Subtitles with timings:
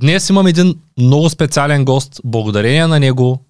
[0.00, 2.20] Днес имам един много специален гост.
[2.24, 3.40] Благодарение на него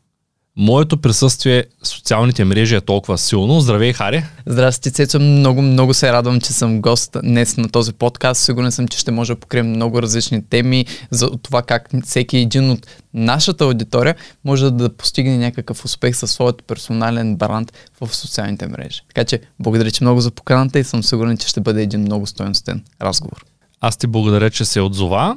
[0.57, 3.61] моето присъствие в социалните мрежи е толкова силно.
[3.61, 4.25] Здравей, Хари!
[4.47, 5.19] Здрасти, Цецо.
[5.19, 8.43] Много, много се радвам, че съм гост днес на този подкаст.
[8.43, 12.71] Сигурен съм, че ще може да покрием много различни теми за това как всеки един
[12.71, 19.01] от нашата аудитория може да постигне някакъв успех със своят персонален бранд в социалните мрежи.
[19.09, 22.27] Така че, благодаря, че много за поканата и съм сигурен, че ще бъде един много
[22.27, 23.45] стоеностен разговор.
[23.81, 25.37] Аз ти благодаря, че се отзова.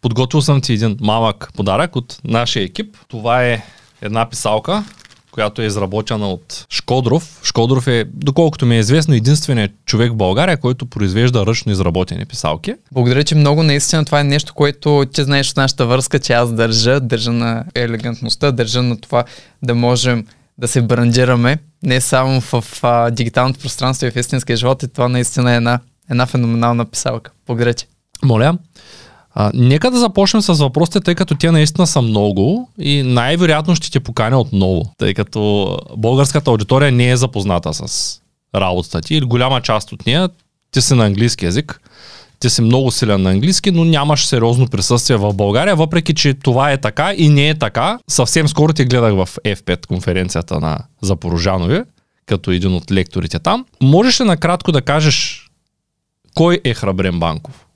[0.00, 2.96] Подготвил съм ти един малък подарък от нашия екип.
[3.08, 3.62] Това е
[4.02, 4.84] една писалка,
[5.30, 7.40] която е изработена от Шкодров.
[7.44, 12.74] Шкодров е, доколкото ми е известно, единственият човек в България, който произвежда ръчно изработени писалки.
[12.92, 16.52] Благодаря, че много наистина това е нещо, което ти знаеш от нашата връзка, че аз
[16.52, 19.24] държа, държа на елегантността, държа на това
[19.62, 20.26] да можем
[20.58, 25.08] да се брандираме не само в а, дигиталното пространство и в истинския живот и това
[25.08, 27.30] наистина е една, една феноменална писалка.
[27.46, 27.86] Благодаря ти.
[28.24, 28.58] Моля.
[29.34, 33.90] А, нека да започнем с въпросите, тъй като те наистина са много и най-вероятно ще
[33.90, 38.18] те поканя отново, тъй като българската аудитория не е запозната с
[38.54, 40.28] работата ти или голяма част от нея.
[40.70, 41.80] Ти си на английски язик,
[42.40, 46.72] ти си много силен на английски, но нямаш сериозно присъствие в България, въпреки че това
[46.72, 47.98] е така и не е така.
[48.08, 51.80] Съвсем скоро ти гледах в F5 конференцията на Запорожанови,
[52.26, 53.64] като един от лекторите там.
[53.80, 55.46] Можеш ли накратко да кажеш
[56.34, 57.66] кой е Храбрен Банков?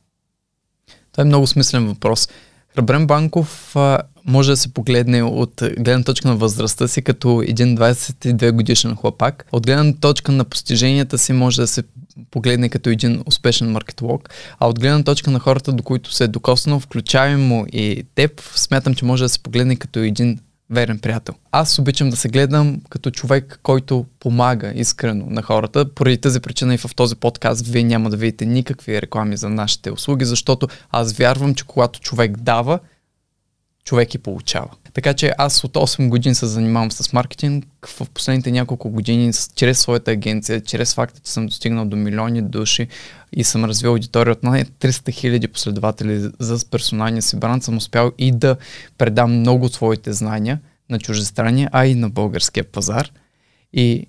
[1.17, 2.29] Това е много смислен въпрос.
[2.75, 7.77] Храбрен Банков а, може да се погледне от гледна точка на възрастта си като един
[7.77, 9.47] 22 годишен хлапак.
[9.53, 11.83] От гледна точка на постиженията си може да се
[12.31, 16.29] погледне като един успешен маркетолог, а от гледна точка на хората, до които се е
[16.29, 20.39] докоснал, включаемо и теб, смятам, че може да се погледне като един
[20.71, 21.35] верен приятел.
[21.53, 25.95] Аз обичам да се гледам като човек, който помага искрено на хората.
[25.95, 29.91] Поради тази причина и в този подкаст вие няма да видите никакви реклами за нашите
[29.91, 32.79] услуги, защото аз вярвам, че когато човек дава,
[33.87, 34.69] човек и получава.
[34.95, 37.67] Така че аз от 8 години се занимавам с маркетинг.
[37.87, 42.89] В последните няколко години, чрез своята агенция, чрез факта, че съм достигнал до милиони души
[43.33, 48.13] и съм развил аудитория от най 300 хиляди последователи за персоналния си бранд, съм успял
[48.19, 48.57] и да
[48.99, 53.11] предам много своите знания на чуждестранния, а и на българския пазар.
[53.73, 54.07] И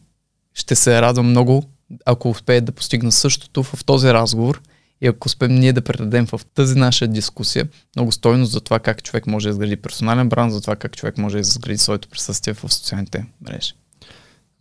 [0.54, 1.64] ще се радвам много,
[2.06, 4.62] ако успея да постигна същото в този разговор–
[5.02, 9.04] и ако успеем ние да предадем в тази наша дискусия много стойност за това как
[9.04, 12.54] човек може да изгради персонален бранд, за това как човек може да изгради своето присъствие
[12.54, 13.74] в социалните мрежи.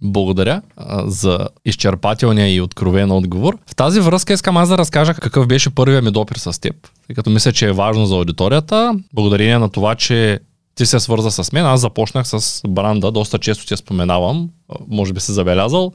[0.02, 3.58] Благодаря а, за изчерпателния и откровен отговор.
[3.66, 6.76] В тази връзка искам аз да разкажа какъв беше първият ми допир с теб,
[7.06, 8.94] тъй като мисля, че е важно за аудиторията.
[9.14, 10.40] Благодарение на това, че
[10.76, 11.66] ти се свърза с мен.
[11.66, 14.50] Аз започнах с бранда, доста често ти споменавам,
[14.88, 15.92] може би си забелязал.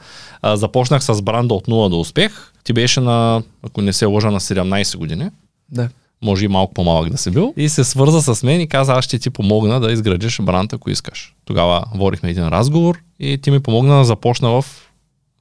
[0.53, 2.53] Започнах с бранда от 0 до успех.
[2.63, 5.29] Ти беше на, ако не се лъжа, на 17 години.
[5.69, 5.89] Да.
[6.23, 7.53] Може и малко по-малък да си бил.
[7.57, 10.89] И се свърза с мен и каза, аз ще ти помогна да изградиш бранд, ако
[10.89, 11.35] искаш.
[11.45, 14.65] Тогава водихме един разговор и ти ми помогна да започна в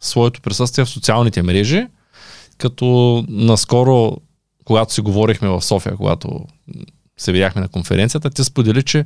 [0.00, 1.86] своето присъствие в социалните мрежи,
[2.58, 4.16] като наскоро,
[4.64, 6.40] когато си говорихме в София, когато
[7.20, 9.04] се видяхме на конференцията, ти сподели, че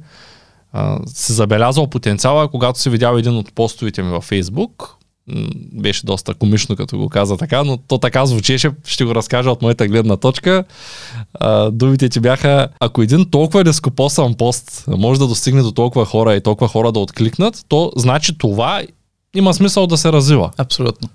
[0.72, 4.96] а, си забелязал потенциала, когато си видял един от постовите ми във Фейсбук.
[5.72, 9.62] Беше доста комично, като го каза така, но то така звучеше, ще го разкажа от
[9.62, 10.64] моята гледна точка.
[11.34, 16.34] А, думите ти бяха, ако един толкова нескопосан пост може да достигне до толкова хора
[16.34, 18.82] и толкова хора да откликнат, то значи това
[19.34, 20.50] има смисъл да се развива.
[20.58, 21.08] Абсолютно.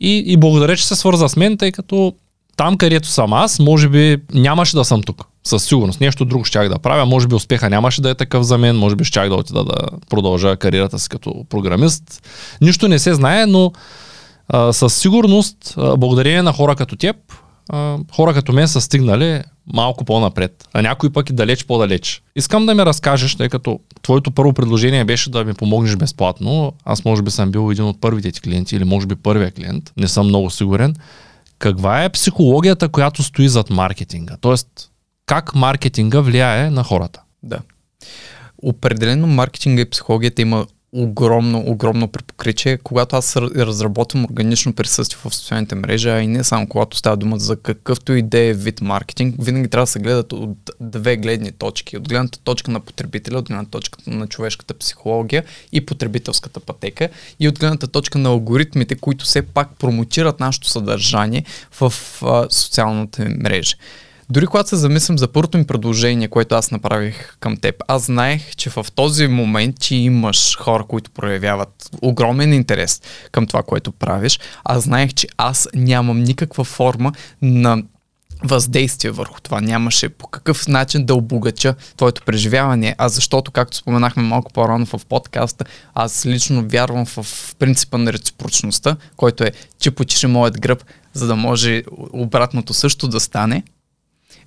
[0.00, 2.14] И, и благодаря, че се свърза с мен, тъй като
[2.56, 5.29] там, където съм аз, може би нямаше да съм тук.
[5.44, 6.00] Със сигурност.
[6.00, 7.06] Нещо друго щях да правя.
[7.06, 8.76] Може би успеха нямаше да е такъв за мен.
[8.76, 9.76] Може би щях да отида да
[10.10, 12.28] продължа кариерата си като програмист.
[12.60, 13.72] Нищо не се знае, но
[14.48, 17.16] а, със сигурност, а, благодарение на хора като теб,
[17.68, 19.42] а, хора като мен са стигнали
[19.72, 22.22] малко по-напред, а някои пък и далеч по-далеч.
[22.36, 26.72] Искам да ми разкажеш, тъй като твоето първо предложение беше да ми помогнеш безплатно.
[26.84, 29.92] Аз може би съм бил един от първите ти клиенти или може би първия клиент.
[29.96, 30.94] Не съм много сигурен
[31.60, 34.36] каква е психологията, която стои зад маркетинга?
[34.40, 34.89] Тоест,
[35.30, 37.20] как маркетинга влияе на хората?
[37.42, 37.58] Да.
[38.62, 42.78] Определено маркетинга и психологията има огромно, огромно препокричие.
[42.78, 47.38] Когато аз разработвам органично присъствие в социалните мрежи, а и не само когато става дума
[47.38, 51.52] за какъвто и да е вид маркетинг, винаги трябва да се гледат от две гледни
[51.52, 51.96] точки.
[51.96, 57.08] От гледната точка на потребителя, от гледната точка на човешката психология и потребителската пътека
[57.40, 61.44] и от гледната точка на алгоритмите, които все пак промотират нашето съдържание
[61.80, 61.92] в
[62.22, 63.74] а, социалните мрежи.
[64.30, 68.56] Дори когато се замислям за първото ми предложение, което аз направих към теб, аз знаех,
[68.56, 74.40] че в този момент ти имаш хора, които проявяват огромен интерес към това, което правиш.
[74.64, 77.12] Аз знаех, че аз нямам никаква форма
[77.42, 77.82] на
[78.44, 84.22] въздействие върху това, нямаше по какъв начин да обогача твоето преживяване, а защото, както споменахме
[84.22, 87.26] малко по-рано в подкаста, аз лично вярвам в
[87.58, 93.20] принципа на реципрочността, който е, че почеши моят гръб, за да може обратното също да
[93.20, 93.62] стане,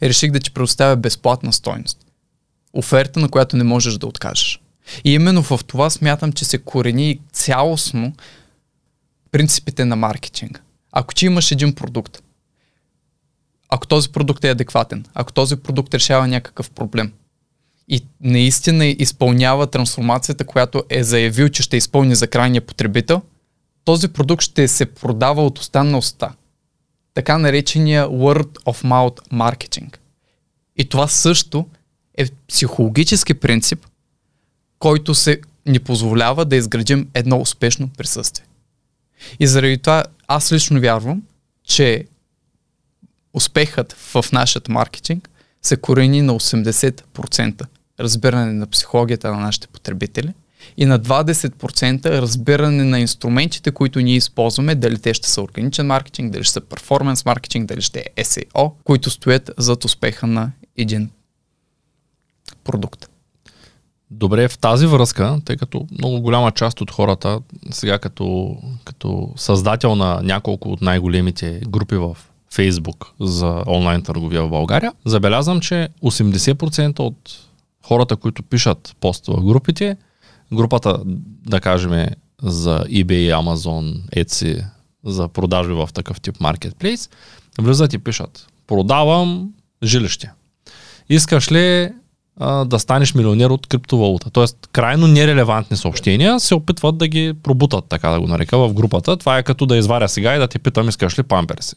[0.03, 1.97] реших да ти предоставя безплатна стойност.
[2.73, 4.61] Оферта, на която не можеш да откажеш.
[5.03, 8.13] И именно в това смятам, че се корени цялостно
[9.31, 10.59] принципите на маркетинга.
[10.91, 12.23] Ако ти имаш един продукт,
[13.69, 17.11] ако този продукт е адекватен, ако този продукт решава някакъв проблем
[17.87, 23.21] и наистина изпълнява трансформацията, която е заявил, че ще изпълни за крайния потребител,
[23.85, 26.31] този продукт ще се продава от уста на уста.
[27.13, 29.97] Така наречения word of mouth marketing.
[30.77, 31.67] И това също
[32.17, 33.85] е психологически принцип,
[34.79, 38.45] който се ни позволява да изградим едно успешно присъствие.
[39.39, 41.23] И заради това аз лично вярвам,
[41.63, 42.05] че
[43.33, 45.29] успехът в нашия маркетинг
[45.61, 47.65] се корени на 80%
[47.99, 50.33] разбиране на психологията на нашите потребители
[50.77, 56.31] и на 20% разбиране на инструментите, които ние използваме, дали те ще са органичен маркетинг,
[56.31, 61.09] дали ще са перформанс маркетинг, дали ще е SEO, които стоят зад успеха на един
[62.63, 63.09] продукт.
[64.11, 67.39] Добре, в тази връзка, тъй като много голяма част от хората,
[67.71, 72.17] сега като, като създател на няколко от най-големите групи в
[72.53, 77.31] Фейсбук за онлайн търговия в България, забелязвам, че 80% от
[77.85, 79.97] хората, които пишат пост в групите,
[80.53, 80.99] групата,
[81.47, 82.07] да кажем,
[82.41, 84.65] за eBay, Amazon, Etsy,
[85.05, 87.09] за продажби в такъв тип маркетплейс,
[87.59, 89.49] влизат и пишат продавам
[89.83, 90.31] жилище.
[91.09, 91.89] Искаш ли
[92.39, 94.29] а, да станеш милионер от криптовалута.
[94.29, 99.17] Тоест, крайно нерелевантни съобщения се опитват да ги пробутат, така да го нарека, в групата.
[99.17, 101.75] Това е като да изваря сега и да ти питам, искаш ли памперси.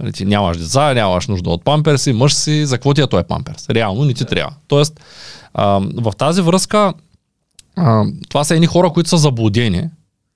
[0.00, 3.22] Нали, ти нямаш деца, нямаш нужда от памперси, мъж си, за какво ти е той
[3.22, 3.70] памперс?
[3.70, 4.54] Реално не ти трябва.
[4.68, 5.00] Тоест,
[5.54, 6.92] а, в тази връзка,
[7.76, 9.88] а, това са едни хора, които са заблудени.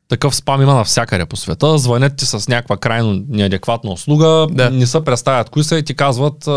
[0.08, 1.78] Такъв спам има навсякъде по света.
[1.78, 4.70] Звънят ти с някаква крайно неадекватна услуга, да.
[4.70, 6.48] не се представят кои са и ти казват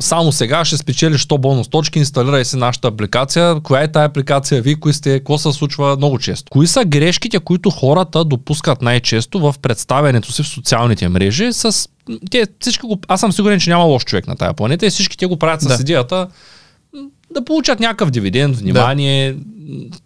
[0.00, 3.60] само сега ще спечелиш 100 бонус точки, инсталирай си нашата апликация.
[3.60, 4.62] Коя е тази апликация?
[4.62, 5.18] Вие кои сте?
[5.18, 6.50] Какво се случва много често?
[6.50, 11.52] Кои са грешките, които хората допускат най-често в представянето си в социалните мрежи?
[11.52, 11.88] С...
[12.30, 13.00] Те, всички го...
[13.08, 15.62] Аз съм сигурен, че няма лош човек на тая планета и всички те го правят
[15.62, 15.78] с да.
[15.80, 16.28] идеята
[17.34, 19.32] да получат някакъв дивиденд, внимание.
[19.32, 19.40] Да.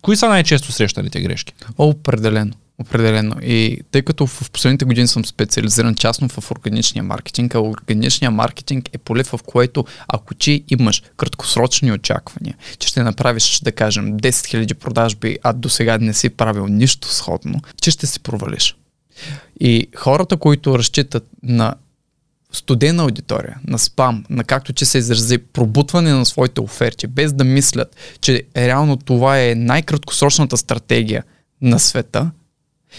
[0.02, 1.54] Кои са най-често срещаните грешки?
[1.78, 2.52] Определено.
[2.78, 3.34] Определено.
[3.42, 8.88] И тъй като в последните години съм специализиран частно в органичния маркетинг, а органичния маркетинг
[8.92, 14.30] е поле, в което ако ти имаш краткосрочни очаквания, че ще направиш, да кажем, 10
[14.30, 18.76] 000 продажби, а до сега не си правил нищо сходно, че ще се провалиш.
[19.60, 21.74] И хората, които разчитат на
[22.52, 27.44] студена аудитория, на спам, на както че се изрази пробутване на своите оферти, без да
[27.44, 31.24] мислят, че реално това е най-краткосрочната стратегия
[31.62, 32.30] на света,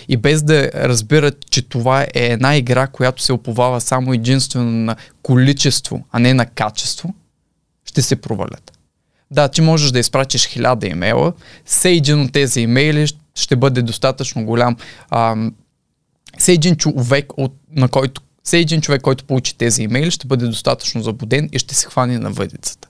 [0.08, 4.96] и без да разбират, че това е една игра, която се оповава само единствено на
[5.24, 7.14] количество, а не на качество,
[7.86, 8.72] ще се провалят.
[9.32, 11.34] Да, ти можеш да изпратиш хиляда имейла,
[11.66, 14.76] все един от тези имейли ще бъде достатъчно голям.
[16.38, 20.46] все един човек, от, на който, все един човек, който получи тези имейли, ще бъде
[20.46, 22.88] достатъчно забуден и ще се хване на въдицата.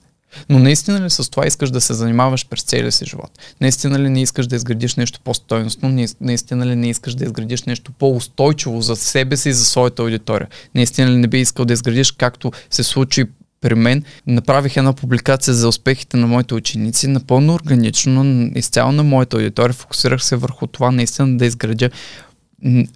[0.48, 3.30] Но наистина ли с това искаш да се занимаваш през целия си живот?
[3.60, 6.06] Наистина ли не искаш да изградиш нещо по-стойностно?
[6.20, 10.48] Наистина ли не искаш да изградиш нещо по-устойчиво за себе си и за своята аудитория?
[10.74, 13.24] Наистина ли не би искал да изградиш както се случи
[13.60, 19.36] при мен, направих една публикация за успехите на моите ученици, напълно органично, изцяло на моята
[19.36, 21.90] аудитория, фокусирах се върху това наистина да изградя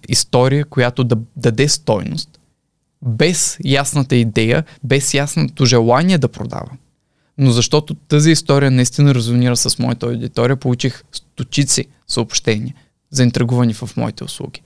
[0.09, 2.39] история, която да даде стойност,
[3.01, 6.77] без ясната идея, без ясното желание да продавам
[7.37, 12.73] но защото тази история наистина резонира с моята аудитория, получих стотици съобщения,
[13.11, 14.61] заинтригувани в моите услуги,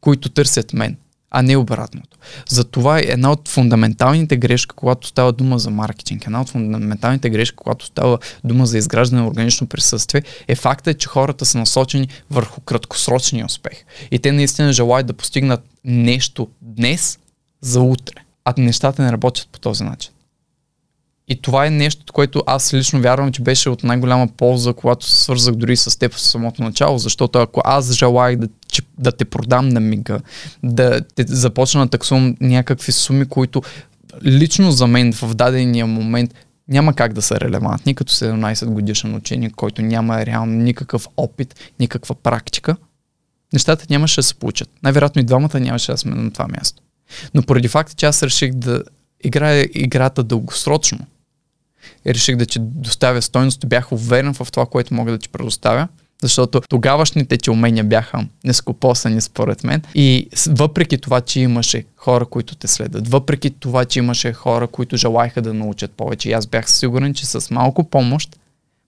[0.00, 0.96] които търсят мен,
[1.30, 2.18] а не обратното.
[2.48, 7.56] Затова е една от фундаменталните грешки, когато става дума за маркетинг, една от фундаменталните грешки,
[7.56, 12.60] когато става дума за изграждане на органично присъствие, е факта, че хората са насочени върху
[12.60, 13.84] краткосрочния успех.
[14.10, 17.18] И те наистина желаят да постигнат нещо днес
[17.60, 18.14] за утре.
[18.44, 20.12] А нещата не работят по този начин.
[21.28, 25.24] И това е нещо, което аз лично вярвам, че беше от най-голяма полза, когато се
[25.24, 29.24] свързах дори с теб в самото начало, защото ако аз желаях да, че, да те
[29.24, 30.20] продам на мига,
[30.62, 33.62] да те започна да таксувам някакви суми, които
[34.24, 36.34] лично за мен в дадения момент
[36.68, 42.14] няма как да са релевантни, като 17 годишен ученик, който няма реално никакъв опит, никаква
[42.14, 42.76] практика,
[43.52, 44.70] нещата нямаше да се получат.
[44.82, 46.82] Най-вероятно и двамата нямаше да сме на това място.
[47.34, 48.82] Но поради факта, че аз реших да
[49.24, 50.98] играя играта дългосрочно,
[52.06, 55.88] реших да ти доставя стойност бях уверен в това, което мога да ти предоставя,
[56.22, 62.56] защото тогавашните ти умения бяха нескопосани според мен и въпреки това, че имаше хора, които
[62.56, 66.70] те следват, въпреки това, че имаше хора, които желаяха да научат повече и аз бях
[66.70, 68.36] сигурен, че с малко помощ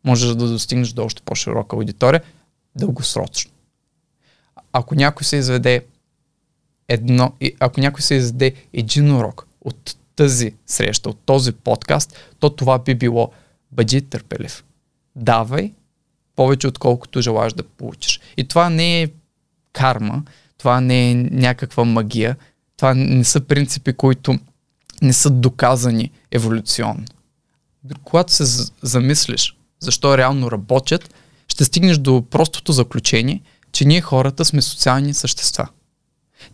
[0.04, 2.20] можеш да достигнеш до още по-широка аудитория
[2.76, 3.50] дългосрочно.
[4.72, 5.82] Ако някой се изведе
[6.88, 12.78] едно, ако някой се изведе един урок от тази среща, от този подкаст, то това
[12.78, 13.32] би било
[13.72, 14.64] бъди търпелив.
[15.16, 15.72] Давай
[16.36, 18.20] повече отколкото желаеш да получиш.
[18.36, 19.08] И това не е
[19.72, 20.22] карма,
[20.58, 22.36] това не е някаква магия,
[22.76, 24.38] това не са принципи, които
[25.02, 27.04] не са доказани еволюционно.
[28.04, 31.14] Когато се замислиш защо реално работят,
[31.48, 33.40] ще стигнеш до простото заключение,
[33.72, 35.68] че ние хората сме социални същества.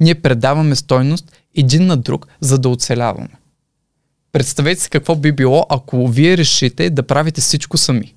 [0.00, 3.28] Ние предаваме стойност един на друг, за да оцеляваме.
[4.32, 8.14] Представете си какво би било, ако вие решите да правите всичко сами.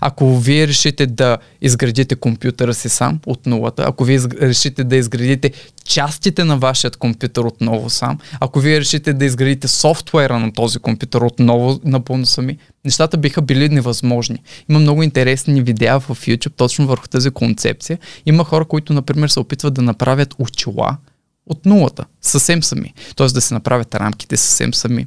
[0.00, 5.52] Ако вие решите да изградите компютъра си сам от нулата, ако вие решите да изградите
[5.84, 11.20] частите на вашият компютър отново сам, ако вие решите да изградите софтуера на този компютър
[11.20, 14.38] отново напълно сами, нещата биха били невъзможни.
[14.70, 17.98] Има много интересни видеа в YouTube точно върху тази концепция.
[18.26, 20.96] Има хора, които, например, се опитват да направят очила
[21.46, 22.94] от нулата, съвсем сами.
[23.16, 25.06] Тоест да се направят рамките съвсем сами,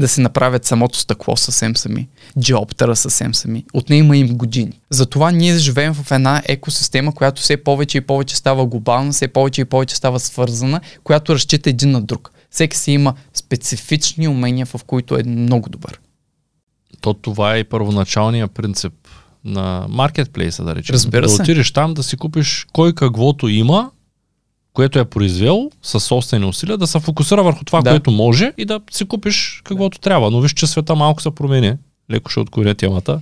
[0.00, 2.08] да се направят самото стъкло съвсем сами,
[2.40, 3.64] джоптера съвсем сами.
[3.74, 4.80] Отне има им години.
[4.90, 9.60] Затова ние живеем в една екосистема, която все повече и повече става глобална, все повече
[9.60, 12.32] и повече става свързана, която разчита един на друг.
[12.50, 16.00] Всеки си има специфични умения, в които е много добър.
[17.00, 18.92] То това е и първоначалният принцип
[19.44, 20.94] на маркетплейса, да речем.
[20.94, 21.36] Разбира се.
[21.36, 23.90] Да отидеш там да си купиш кой каквото има
[24.76, 27.90] което е произвел със собствени усилия, да се фокусира върху това, да.
[27.90, 30.02] което може и да си купиш каквото да.
[30.02, 30.30] трябва.
[30.30, 31.72] Но виж, че света малко се промени.
[32.10, 33.20] Леко ще откоря темата.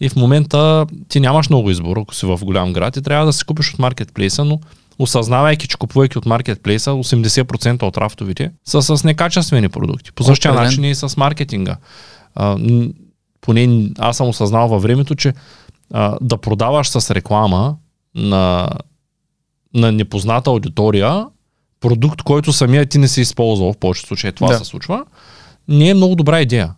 [0.00, 3.32] И в момента ти нямаш много избор, ако си в голям град и трябва да
[3.32, 4.60] си купиш от маркетплейса, но
[4.98, 10.12] осъзнавайки, че купувайки от маркетплейса, 80% от рафтовите са с некачествени продукти.
[10.12, 11.76] По същия начин и с маркетинга.
[12.34, 12.56] А,
[13.40, 15.32] поне аз съм осъзнал във времето, че
[15.92, 17.76] а, да продаваш с реклама
[18.14, 18.68] на
[19.74, 21.26] на непозната аудитория
[21.80, 24.58] продукт, който самия ти не си използвал, в повечето случаи това да.
[24.58, 25.04] се случва,
[25.68, 26.74] не е много добра идея.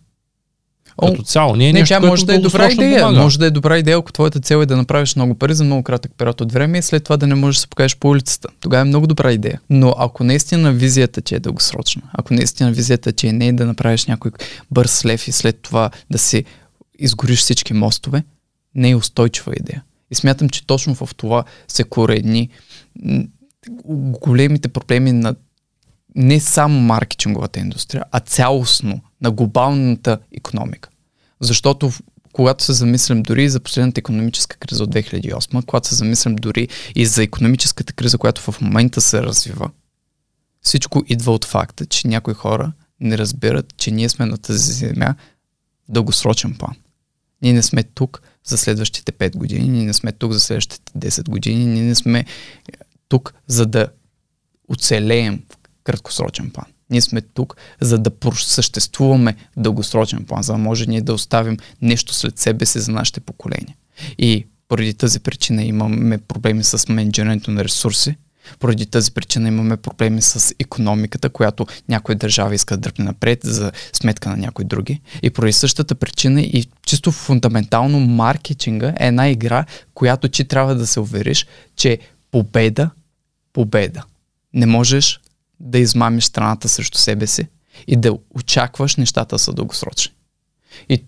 [1.03, 1.57] О, Като цяло.
[1.57, 3.01] Не, е не нещо, тя може да е добра идея.
[3.01, 3.21] Помага.
[3.21, 5.83] Може да е добра идея, ако твоята цел е да направиш много пари за много
[5.83, 8.49] кратък период от време и след това да не можеш да се покажеш по улицата.
[8.61, 9.61] Тогава е много добра идея.
[9.71, 13.67] Но ако наистина визията ти е дългосрочна, ако наистина визията ти е не е да
[13.67, 14.31] направиш някой
[14.71, 16.45] бърз лев и след това да си
[16.99, 18.25] изгориш всички мостове,
[18.75, 19.83] не е устойчива идея.
[20.11, 22.49] И смятам, че точно в това се коредни
[24.21, 25.35] големите проблеми на
[26.15, 30.89] не само маркетинговата индустрия, а цялостно на глобалната економика.
[31.41, 31.93] Защото
[32.33, 37.07] когато се замислям дори за последната економическа криза от 2008, когато се замислям дори и
[37.07, 39.71] за економическата криза, която в момента се развива,
[40.63, 45.15] всичко идва от факта, че някои хора не разбират, че ние сме на тази земя
[45.89, 46.77] в дългосрочен план.
[47.43, 51.29] Ние не сме тук за следващите 5 години, ние не сме тук за следващите 10
[51.29, 52.25] години, ние не сме
[53.09, 53.89] тук за да
[54.69, 56.67] оцелеем в краткосрочен план.
[56.91, 61.57] Ние сме тук, за да съществуваме в дългосрочен план, за да може ние да оставим
[61.83, 63.77] нещо след себе си за нашите поколения.
[64.19, 68.17] И поради тази причина имаме проблеми с менеджерането на ресурси,
[68.59, 73.73] поради тази причина имаме проблеми с економиката, която някои държави искат да дръпне напред за
[73.93, 75.01] сметка на някои други.
[75.23, 79.65] И поради същата причина и чисто фундаментално маркетинга е една игра,
[79.95, 81.99] която ти трябва да се увериш, че
[82.31, 82.91] победа,
[83.53, 84.05] победа.
[84.55, 85.21] Не можеш
[85.61, 87.49] да измамиш страната срещу себе си
[87.87, 90.13] и да очакваш нещата са дългосрочни.
[90.89, 91.05] И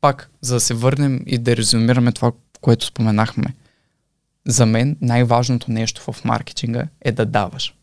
[0.00, 3.54] пак, за да се върнем и да резюмираме това, което споменахме–
[4.46, 7.74] за мен най-важното нещо в маркетинга е да даваш.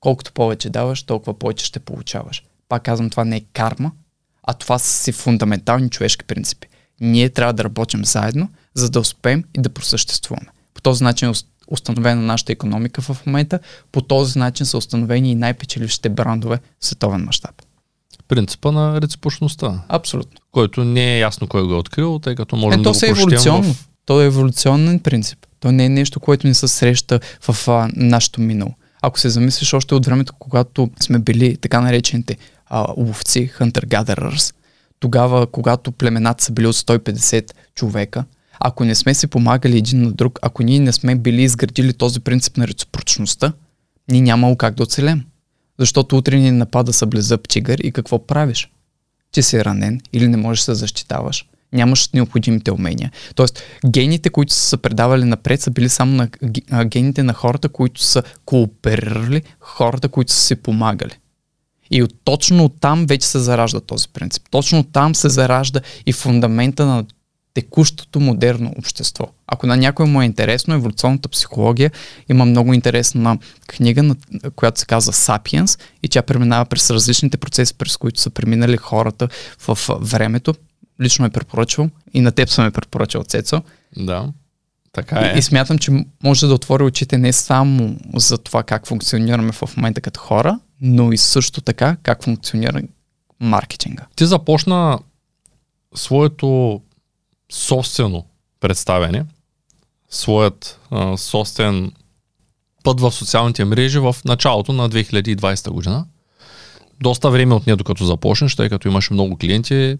[0.00, 2.44] Колкото повече даваш, толкова повече ще получаваш.
[2.68, 3.92] Пак казвам, това не е карма,
[4.42, 6.68] а това са си фундаментални човешки принципи.
[7.00, 10.48] Ние трябва да работим заедно, за да успеем и да просъществуваме.
[10.74, 11.32] По този начин е
[11.68, 13.58] установена нашата економика в момента,
[13.92, 17.62] по този начин са установени и най-печелившите брандове в световен мащаб.
[18.28, 19.82] Принципа на реципрочността.
[19.88, 20.40] Абсолютно.
[20.52, 23.74] Който не е ясно кой го е открил, тъй като можем е, да го еволюционно.
[23.74, 23.88] В...
[24.04, 25.45] То е еволюционен принцип.
[25.60, 28.74] То не е нещо, което не се среща в а, нашето минало.
[29.02, 32.36] Ако се замислиш още от времето, когато сме били така наречените
[32.66, 34.54] а, ловци, hunter-gatherers,
[35.00, 38.24] тогава, когато племената са били от 150 човека,
[38.60, 42.20] ако не сме си помагали един на друг, ако ние не сме били изградили този
[42.20, 43.52] принцип на реципрочността,
[44.08, 45.24] ние нямало как да оцелем.
[45.78, 48.70] Защото утре ни напада съблезъб тигър и какво правиш?
[49.32, 51.46] Ти си ранен или не можеш да защитаваш.
[51.76, 53.10] Нямаш необходимите умения.
[53.34, 56.28] Тоест, гените, които са се предавали напред, са били само
[56.70, 61.12] на гените на хората, които са кооперирали, хората, които са си помагали.
[61.90, 64.42] И от, точно там вече се заражда този принцип.
[64.50, 67.04] Точно там се заражда и фундамента на
[67.54, 69.26] текущото модерно общество.
[69.46, 71.90] Ако на някой му е интересно, еволюционната психология
[72.28, 74.14] има много интересна книга,
[74.56, 79.28] която се казва Sapiens и тя преминава през различните процеси, през които са преминали хората
[79.68, 80.54] в времето.
[81.00, 83.62] Лично е препоръчвам и на теб съм е препоръчал Цецо.
[83.96, 84.32] Да.
[84.92, 85.32] Така е.
[85.34, 89.76] И, и смятам, че може да отвори очите не само за това как функционираме в
[89.76, 92.82] момента като хора, но и също така как функционира
[93.40, 94.06] маркетинга.
[94.16, 94.98] Ти започна
[95.94, 96.80] своето
[97.52, 98.24] собствено
[98.60, 99.24] представяне,
[100.10, 101.92] своят а, собствен
[102.84, 106.06] път в социалните мрежи в началото на 2020 година.
[107.00, 109.96] Доста време отне докато започнеш, тъй като имаше много клиенти,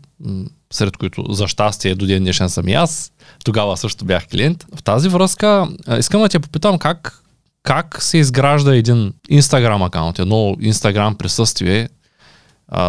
[0.72, 3.12] сред които за щастие до ден днешен съм и аз.
[3.44, 4.66] Тогава също бях клиент.
[4.76, 7.22] В тази връзка искам да те попитам как,
[7.62, 11.88] как се изгражда един Instagram акаунт, едно Instagram присъствие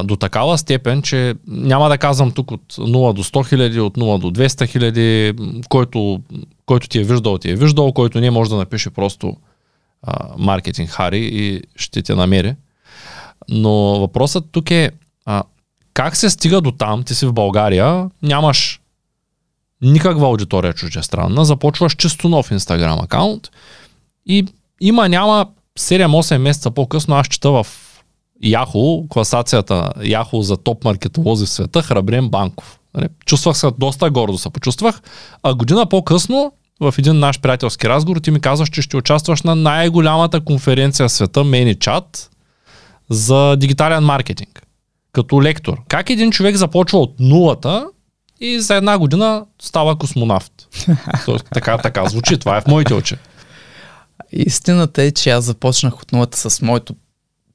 [0.03, 4.19] до такава степен, че няма да казвам тук от 0 до 100 хиляди, от 0
[4.19, 5.33] до 200 хиляди,
[5.69, 6.21] който,
[6.65, 9.37] който ти е виждал, ти е виждал, който не може да напише просто
[10.03, 12.55] а, маркетинг Хари и ще те намери.
[13.49, 14.91] Но въпросът тук е
[15.25, 15.43] а,
[15.93, 18.81] как се стига до там, ти си в България, нямаш
[19.81, 23.49] никаква аудитория чуждестранна, започваш чисто нов Инстаграм акаунт
[24.25, 24.45] и
[24.81, 25.47] има, няма
[25.79, 27.67] 7-8 месеца по-късно аз чета в
[28.43, 32.79] Яхо, класацията Яхо за топ маркетолози в света, Храбрен Банков.
[32.95, 33.07] Нали?
[33.25, 35.01] Чувствах се доста гордо се почувствах,
[35.43, 39.55] а година по-късно в един наш приятелски разговор ти ми казваш, че ще участваш на
[39.55, 42.29] най-голямата конференция в света, ManyChat,
[43.09, 44.63] за дигитален маркетинг.
[45.13, 45.81] Като лектор.
[45.87, 47.87] Как един човек започва от нулата
[48.39, 50.51] и за една година става космонавт?
[51.25, 52.37] Тоест, така, така звучи.
[52.37, 53.15] Това е в моите очи.
[54.31, 56.95] Истината е, че аз започнах от нулата с моето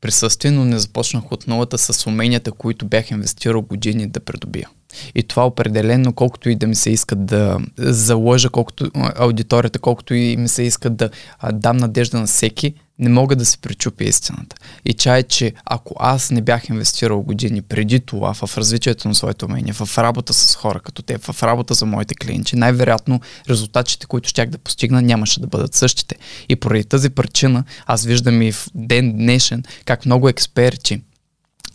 [0.01, 4.69] присъствие, но не започнах от нулата с уменията, които бях инвестирал години да придобия.
[5.15, 10.37] И това определено, колкото и да ми се иска да заложа, колкото аудиторията, колкото и
[10.37, 11.11] ми се иска да
[11.53, 14.57] дам надежда на всеки, не мога да се причупя истината.
[14.85, 19.47] И чай, че ако аз не бях инвестирал години преди това в развитието на своето
[19.47, 24.29] умение, в работа с хора като те, в работа за моите клиенти, най-вероятно резултатите, които
[24.29, 26.17] щях да постигна, нямаше да бъдат същите.
[26.49, 31.03] И поради тази причина аз виждам и в ден днешен как много експерти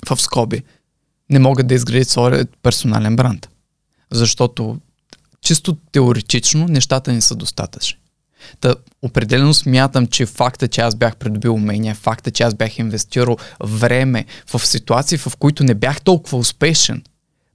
[0.10, 0.64] в скоби
[1.30, 3.50] не могат да изградят своя персонален бранд.
[4.12, 4.80] Защото
[5.42, 8.00] чисто теоретично нещата не са достатъчни.
[8.62, 13.38] Та, определено смятам, че факта, че аз бях придобил умения, факта, че аз бях инвестирал
[13.64, 17.04] време в ситуации, в които не бях толкова успешен,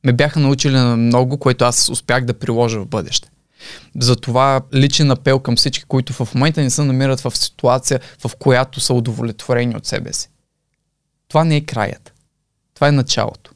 [0.04, 3.30] ме бяха научили на много, което аз успях да приложа в бъдеще.
[4.00, 8.80] Затова личен апел към всички, които в момента не се намират в ситуация, в която
[8.80, 10.28] са удовлетворени от себе си.
[11.28, 12.12] Това не е краят.
[12.74, 13.51] Това е началото.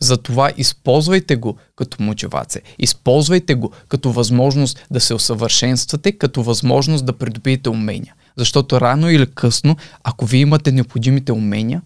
[0.00, 2.62] Затова използвайте го като мотивация.
[2.78, 8.14] Използвайте го като възможност да се усъвършенствате, като възможност да придобиете умения.
[8.36, 11.82] Защото рано или късно, ако вие имате необходимите умения,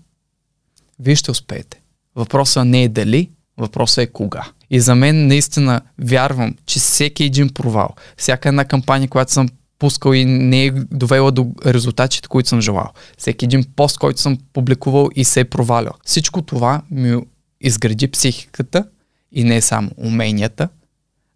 [0.98, 1.81] вие ще успеете.
[2.16, 4.44] Въпросът не е дали, въпросът е кога.
[4.70, 9.48] И за мен наистина вярвам, че всеки един провал, всяка една кампания, която съм
[9.79, 12.92] пускал и не е довела до резултатите, които съм желал.
[13.18, 15.92] Всеки един пост, който съм публикувал и се е провалял.
[16.05, 17.20] Всичко това ми
[17.66, 18.85] изгради психиката
[19.33, 20.68] и не само уменията,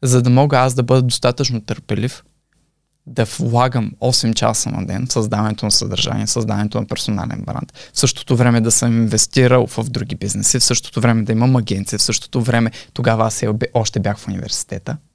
[0.03, 2.25] за да мога аз да бъда достатъчно търпелив,
[3.07, 7.73] да влагам 8 часа на ден в създаването на съдържание, създаването на персонален бранд.
[7.93, 11.99] В същото време да съм инвестирал в други бизнеси, в същото време да имам агенция,
[11.99, 14.97] в същото време тогава аз още бях в университета–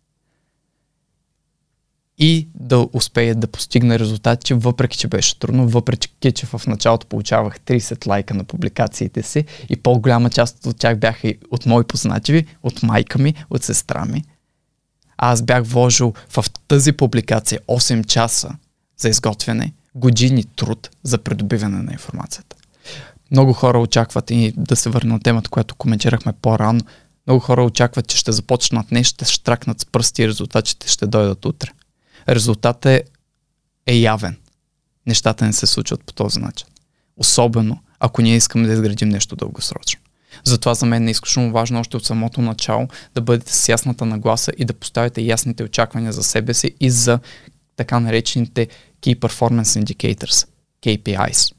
[2.24, 7.60] и да успея да постигна резултати, въпреки че беше трудно, въпреки че в началото получавах
[7.60, 12.46] 30 лайка на публикациите си и по-голяма част от тях бяха и от мои познати,
[12.64, 14.24] от майка ми, от сестра ми.
[15.18, 18.56] Аз бях вложил в тази публикация 8 часа
[18.98, 22.56] за изготвяне, години труд за придобиване на информацията.
[23.32, 26.82] Много хора очакват и да се върна на темата, която коментирахме по-рано.
[27.28, 31.46] Много хора очакват, че ще започнат нещо, ще штракнат с пръсти и резултатите ще дойдат
[31.46, 31.72] утре
[32.30, 33.04] резултатът е,
[33.88, 34.38] е явен.
[35.08, 36.68] Нещата не се случват по този начин.
[37.18, 40.02] Особено, ако ние искаме да изградим нещо дългосрочно.
[40.44, 44.52] Затова за мен е изключително важно още от самото начало да бъдете с ясната нагласа
[44.58, 47.20] и да поставите ясните очаквания за себе си и за
[47.76, 48.68] така наречените
[49.02, 50.48] Key Performance Indicators,
[50.84, 51.54] KPIs.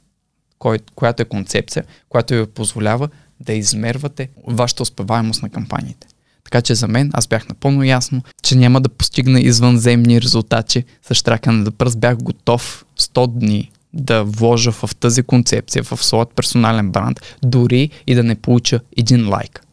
[0.59, 3.09] кой, която е концепция, която ви позволява
[3.41, 6.07] да измервате вашата успеваемост на кампаниите.
[6.55, 11.15] Така че за мен аз бях напълно ясно, че няма да постигна извънземни резултати с
[11.15, 11.99] штракане да пръст.
[11.99, 18.15] Бях готов 100 дни да вложа в тази концепция, в своят персонален бранд, дори и
[18.15, 19.67] да не получа един лайк.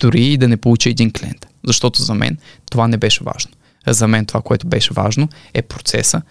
[0.00, 1.46] Дори и да не получа един клиент.
[1.66, 2.38] Защото за мен
[2.70, 3.52] това не беше важно.
[3.86, 6.22] За мен това, което беше важно, е процеса,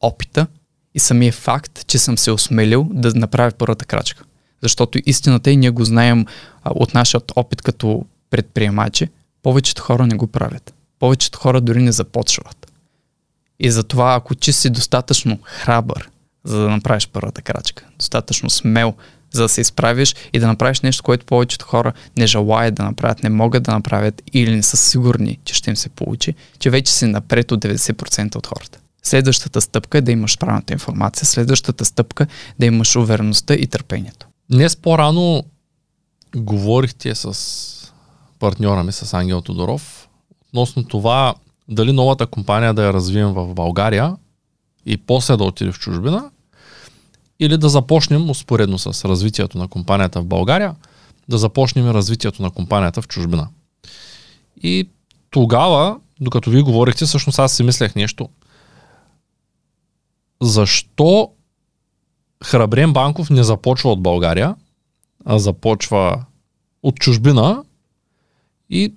[0.00, 0.46] опита
[0.94, 4.24] и самия факт, че съм се осмелил да направя първата крачка.
[4.62, 6.26] Защото истината и ние го знаем
[6.64, 9.08] от нашия опит като предприемачи,
[9.42, 10.74] повечето хора не го правят.
[10.98, 12.72] Повечето хора дори не започват.
[13.60, 16.10] И затова, ако ти си достатъчно храбър,
[16.44, 18.94] за да направиш първата крачка, достатъчно смел,
[19.32, 23.22] за да се изправиш и да направиш нещо, което повечето хора не желаят да направят,
[23.22, 26.92] не могат да направят или не са сигурни, че ще им се получи, че вече
[26.92, 28.78] си напред от 90% от хората.
[29.02, 32.26] Следващата стъпка е да имаш правилната информация, следващата стъпка е
[32.58, 34.26] да имаш увереността и търпението.
[34.50, 35.44] Днес по-рано
[36.36, 37.79] говорихте с
[38.40, 40.08] партньора ми, с Ангел Тодоров,
[40.48, 41.34] относно това
[41.68, 44.16] дали новата компания да я развием в България
[44.86, 46.30] и после да отиде в чужбина,
[47.40, 50.74] или да започнем успоредно с развитието на компанията в България,
[51.28, 53.48] да започнем развитието на компанията в чужбина.
[54.62, 54.88] И
[55.30, 58.28] тогава, докато вие говорихте, всъщност аз си мислех нещо.
[60.42, 61.30] Защо
[62.44, 64.54] Храбрен Банков не започва от България,
[65.24, 66.24] а започва
[66.82, 67.64] от чужбина
[68.70, 68.94] и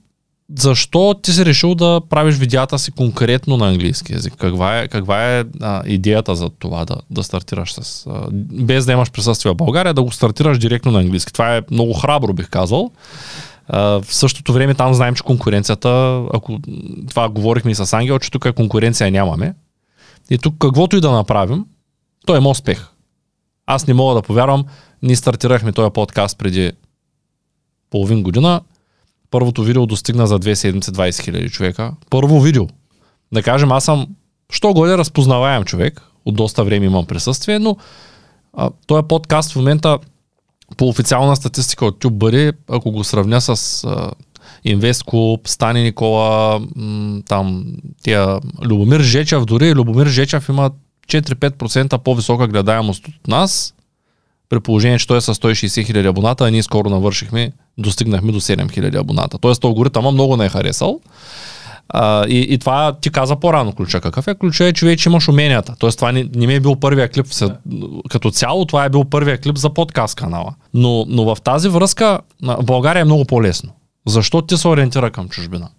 [0.57, 4.33] защо ти си решил да правиш видеята си конкретно на английски язик?
[4.37, 8.07] Каква е, каква е а, идеята за това да, да стартираш с...
[8.09, 11.33] А, без да имаш присъствие в България, да го стартираш директно на английски?
[11.33, 12.91] Това е много храбро, бих казал.
[13.67, 16.59] А, в същото време там знаем, че конкуренцията, ако
[17.09, 19.53] това говорихме и с Ангел, че тук конкуренция нямаме.
[20.29, 21.65] И тук каквото и да направим,
[22.25, 22.87] то е успех.
[23.65, 24.65] Аз не мога да повярвам,
[25.01, 26.71] ние стартирахме този подкаст преди
[27.89, 28.61] половин година,
[29.33, 31.91] първото видео достигна за две седмици 20 хиляди човека.
[32.09, 32.67] Първо видео.
[33.31, 34.07] Да кажем, аз съм,
[34.51, 37.77] що годе разпознаваем човек, от доста време имам присъствие, но
[38.53, 39.99] а, този подкаст в момента
[40.77, 44.11] по официална статистика от TubeBuddy, ако го сравня с а,
[44.63, 47.65] Инвест Клуб, Стани Никола, м- там
[48.03, 50.71] тия Любомир Жечев, дори Любомир Жечев има
[51.07, 53.73] 4-5% по-висока гледаемост от нас,
[54.49, 58.41] при положение, че той е с 160 хиляди абоната, а ние скоро навършихме, достигнахме до
[58.41, 59.37] 7 хиляди абоната.
[59.37, 60.99] Тоест, алгоритъма много не е харесал.
[61.89, 64.01] А, и, и това ти каза по-рано ключа.
[64.01, 65.75] Какъв е ключа е, че вече имаш уменията.
[65.79, 67.25] Тоест това не, не ми е бил първия клип.
[67.39, 67.57] Да.
[68.09, 70.53] Като цяло това е бил първия клип за подкаст канала.
[70.73, 73.69] Но, но в тази връзка в България е много по-лесно.
[74.07, 75.69] Защо ти се ориентира към чужбина?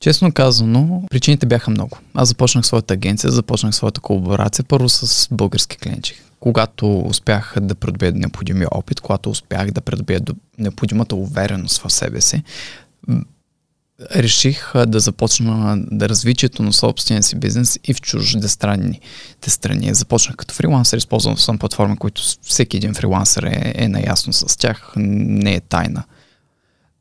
[0.00, 1.98] Честно казано, причините бяха много.
[2.14, 8.12] Аз започнах своята агенция, започнах своята колаборация първо с български клиенти когато успях да придобия
[8.12, 10.20] необходимия опит, когато успях да придобия
[10.58, 12.42] необходимата увереност в себе си,
[14.16, 19.94] реших да започна да развитието на собствения си бизнес и в чужди странните страни.
[19.94, 24.92] Започнах като фрилансър, използвам съм платформа, които всеки един фрилансър е, е наясно с тях,
[24.96, 26.04] не е тайна.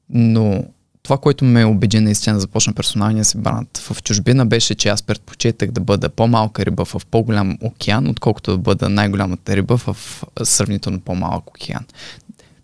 [0.10, 0.64] Но
[1.04, 5.04] това, което ме убеди наистина да започна персоналния си бранд в чужбина беше, че аз
[5.04, 11.00] предпочитах да бъда по-малка риба в по-голям океан, отколкото да бъда най-голямата риба в сравнително
[11.00, 11.86] по-малък океан.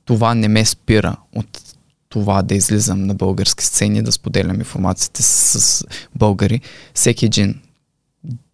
[0.06, 1.62] Това не ме спира от
[2.10, 5.84] това да излизам на български сцени, да споделям информацията с
[6.16, 6.62] българи.
[6.94, 7.62] Всеки един,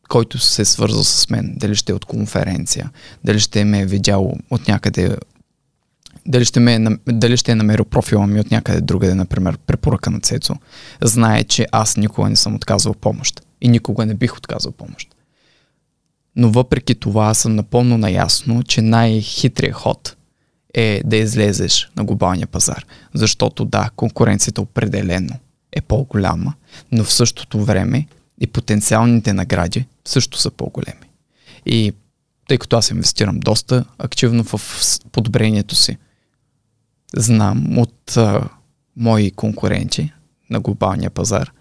[0.09, 2.91] който се е свързал с мен, дали ще е от конференция,
[3.23, 5.17] дали ще ме е видял от някъде
[6.25, 10.09] дали ще, ме, е дали ще е намерил профила ми от някъде другаде, например, препоръка
[10.09, 10.55] на Цецо,
[11.01, 13.41] знае, че аз никога не съм отказвал помощ.
[13.61, 15.15] И никога не бих отказал помощ.
[16.35, 20.15] Но въпреки това съм напълно наясно, че най-хитрият ход
[20.73, 22.85] е да излезеш на глобалния пазар.
[23.13, 25.35] Защото да, конкуренцията определено
[25.71, 26.53] е по-голяма,
[26.91, 28.07] но в същото време
[28.39, 31.09] и потенциалните награди също са по-големи.
[31.65, 31.93] И
[32.47, 34.61] тъй като аз инвестирам доста активно в
[35.11, 35.97] подобрението си
[37.15, 38.49] знам от а,
[38.97, 40.13] мои конкуренти
[40.49, 41.51] на глобалния пазар,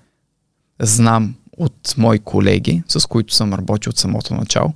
[0.80, 4.72] знам от мои колеги, с които съм работил от самото начало,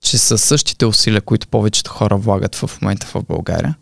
[0.00, 3.76] че със същите усилия, които повечето хора влагат в момента в България,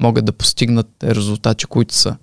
[0.00, 2.16] могат да постигнат резултати, които са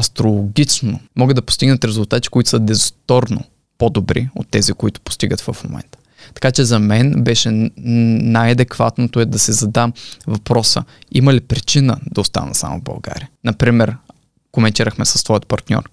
[0.00, 3.44] астрологично, могат да постигнат резултати, които са дезаторно
[3.78, 5.98] по-добри от тези, които постигат в момента.
[6.34, 9.92] Така че за мен беше най-адекватното е да се задам
[10.26, 13.28] въпроса, има ли причина да остана само в България?
[13.44, 13.96] Например,
[14.52, 15.90] коментирахме с твоят партньор,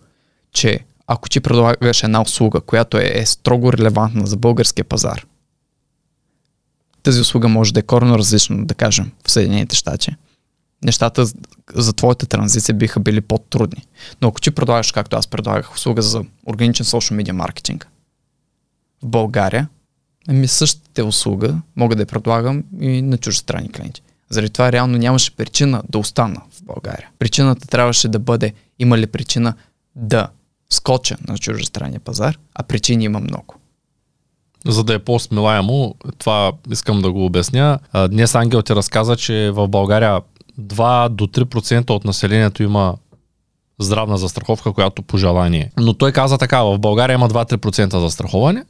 [0.53, 5.25] че ако ти предлагаш една услуга, която е, е строго релевантна за българския пазар,
[7.03, 10.15] тази услуга може да е коренно различна, да кажем, в Съединените щати,
[10.83, 11.25] нещата
[11.75, 13.83] за твоята транзиция биха били по-трудни.
[14.21, 17.87] Но ако ти предлагаш, както аз предлагах, услуга за органичен social media маркетинг
[19.03, 19.67] в България,
[20.29, 24.01] ами същата услуга мога да я предлагам и на чуждестранни клиенти.
[24.29, 27.09] Заради това реално нямаше причина да остана в България.
[27.19, 29.53] Причината трябваше да бъде, има ли причина
[29.95, 30.27] да
[30.69, 33.55] скоча на чуждестранния пазар, а причини има много.
[34.65, 37.79] За да е по-смилаемо, това искам да го обясня.
[38.09, 40.21] Днес Ангел ти разказа, че в България
[40.61, 42.95] 2 до 3% от населението има
[43.79, 45.71] здравна застраховка, която по желание.
[45.77, 48.63] Но той каза така, в България има 2-3% застраховане,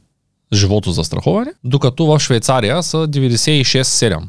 [0.52, 4.22] живото застраховане, докато в Швейцария са 96-7.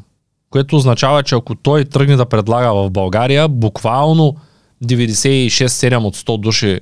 [0.50, 4.36] Което означава, че ако той тръгне да предлага в България, буквално
[4.84, 6.80] 96-7 от 100 души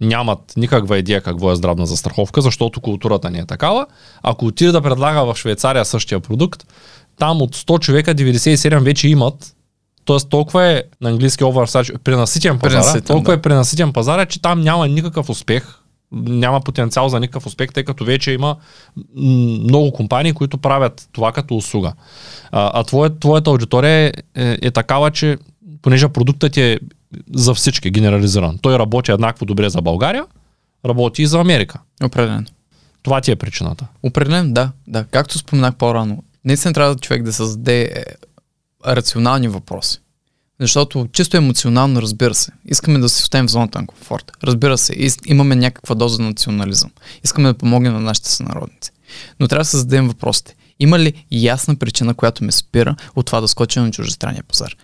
[0.00, 3.86] нямат никаква идея какво е здравна застраховка, защото културата не е такава.
[4.22, 6.66] Ако отиде да предлага в Швейцария същия продукт,
[7.18, 9.54] там от 100 човека 97 вече имат
[10.04, 13.38] Тоест толкова е на английски оверсач, пренаситен пазар, пренаситен, толкова да.
[13.38, 15.78] е пренаситен пазар, че там няма никакъв успех,
[16.12, 18.56] няма потенциал за никакъв успех, тъй като вече има
[19.14, 21.92] много компании, които правят това като услуга.
[22.52, 25.38] А, а твоя, твоята аудитория е, е, такава, че
[25.82, 26.80] понеже продуктът е
[27.34, 28.58] за всички генерализиран.
[28.58, 30.24] Той работи еднакво добре за България,
[30.86, 31.80] работи и за Америка.
[32.04, 32.46] Определено.
[33.02, 33.86] Това ти е причината.
[34.02, 34.70] Определено, да.
[34.86, 35.04] да.
[35.04, 38.04] Както споменах по-рано, наистина трябва човек да създаде е,
[38.86, 40.01] рационални въпроси.
[40.62, 44.32] Защото чисто емоционално, разбира се, искаме да си оставим в зоната на комфорт.
[44.44, 46.90] Разбира се, имаме някаква доза национализъм.
[47.24, 48.90] Искаме да помогнем на нашите сънародници.
[49.40, 50.56] Но трябва да се зададем въпросите.
[50.80, 54.76] Има ли ясна причина, която ме спира от това да скоча на чуждестранния пазар?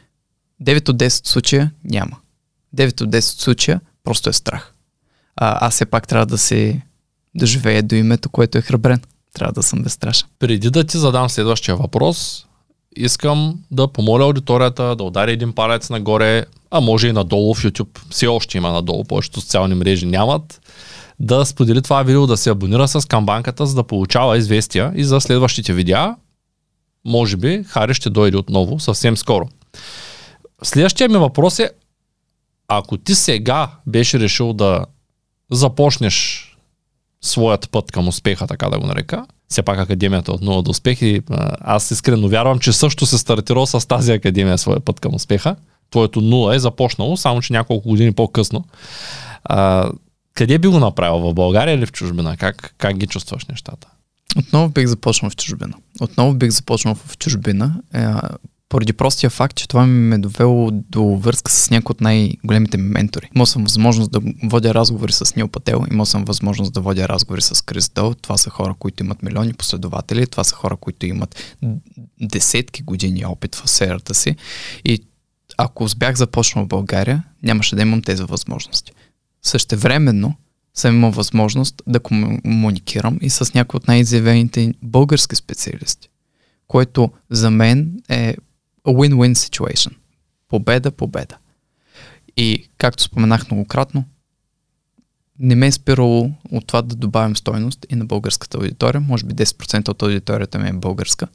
[0.63, 2.17] 9 от 10 случая няма.
[2.77, 4.73] 9 от 10 случая просто е страх.
[5.37, 6.83] А, аз все пак трябва да се
[7.35, 9.01] да до името, което е храбрен.
[9.35, 10.29] Трябва да съм безстрашен.
[10.39, 12.47] Преди да ти задам следващия въпрос,
[12.99, 17.99] искам да помоля аудиторията да удари един палец нагоре, а може и надолу в YouTube.
[18.11, 20.61] Все още има надолу, повечето социални мрежи нямат.
[21.21, 25.21] Да сподели това видео, да се абонира с камбанката, за да получава известия и за
[25.21, 26.17] следващите видеа.
[27.05, 29.49] Може би Хари ще дойде отново съвсем скоро.
[30.63, 31.71] Следващия ми въпрос е,
[32.69, 34.85] ако ти сега беше решил да
[35.51, 36.48] започнеш
[37.23, 41.03] своят път към успеха, така да го нарека, все пак академията от 0 до успех
[41.03, 41.23] и
[41.61, 45.57] аз искрено вярвам, че също се стартирал с тази академия своя път към успеха.
[45.91, 48.65] Твоето 0 е започнало, само че няколко години по-късно.
[49.45, 49.91] А,
[50.35, 51.19] къде би го направил?
[51.19, 52.37] В България или в чужбина?
[52.37, 53.89] Как, как ги чувстваш нещата?
[54.39, 55.75] Отново бих започнал в чужбина.
[56.01, 57.83] Отново бих започнал в чужбина.
[58.69, 62.89] Поради простия факт, че това ми е довело до връзка с някои от най-големите ми
[62.89, 63.31] ментори.
[63.35, 67.43] Имал съм възможност да водя разговори с Нил Пател, имал съм възможност да водя разговори
[67.43, 68.15] с Крис Дъл.
[68.15, 71.57] Това са хора, които имат милиони последователи, това са хора, които имат
[72.21, 74.37] десетки години опит в сферата си.
[74.85, 75.05] И
[75.59, 78.93] ако бях започнал в България, нямаше да имам тези възможности.
[79.43, 80.35] Същевременно
[80.75, 86.09] съм имал възможност да комуникирам и с някои от най-изявените български специалисти,
[86.67, 88.37] което за мен е
[88.91, 89.93] win-win situation.
[90.49, 91.37] Победа, победа.
[92.37, 94.05] И, както споменах многократно,
[95.39, 99.01] не ме е спирало от това да добавим стойност и на българската аудитория.
[99.01, 101.29] Може би 10% от аудиторията ми е българска,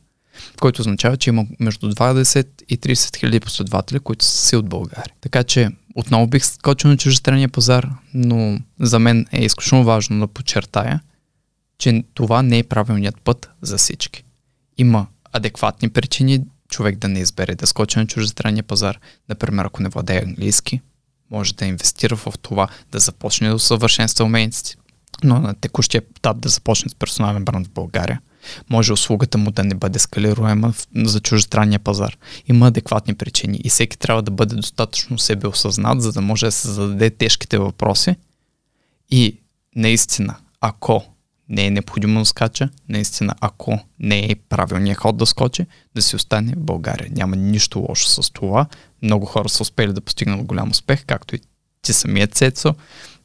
[0.60, 5.13] който означава, че има между 20 и 30 хиляди последователи, които са си от България.
[5.22, 10.28] Така че отново бих скочил на чужестранния пазар, но за мен е изключително важно да
[10.28, 11.02] подчертая,
[11.78, 14.24] че това не е правилният път за всички.
[14.78, 18.99] Има адекватни причини човек да не избере да скочи на чуждестранния пазар.
[19.29, 20.81] Например, ако не владее английски,
[21.31, 24.75] може да инвестира в това, да започне да усъвършенства умениците,
[25.23, 28.21] но на текущия етап да започне с персонален бранд в България.
[28.69, 32.17] Може услугата му да не бъде скалируема за чуждестранния пазар.
[32.47, 36.51] Има адекватни причини и всеки трябва да бъде достатъчно себе осъзнат, за да може да
[36.51, 38.15] се зададе тежките въпроси.
[39.09, 39.38] И
[39.75, 41.12] наистина, ако
[41.49, 46.15] не е необходимо да скача, наистина, ако не е правилният ход да скочи, да си
[46.15, 47.10] остане в България.
[47.12, 48.65] Няма нищо лошо с това.
[49.01, 51.39] Много хора са успели да постигнат голям успех, както и
[51.82, 52.75] ти самият Цецо.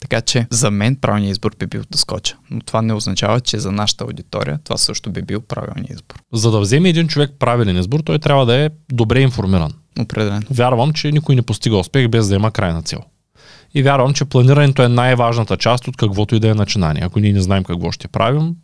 [0.01, 2.37] Така че за мен правилният избор би бил да скоча.
[2.51, 6.17] Но това не означава, че за нашата аудитория това също би бил правилният избор.
[6.33, 9.73] За да вземе един човек правилен избор, той трябва да е добре информиран.
[10.01, 10.43] Определено.
[10.51, 13.01] Вярвам, че никой не постига успех без да има крайна цел.
[13.79, 17.03] И вярвам, че планирането е най-важната част от каквото и да е начинание.
[17.05, 18.55] Ако ние не знаем какво ще правим,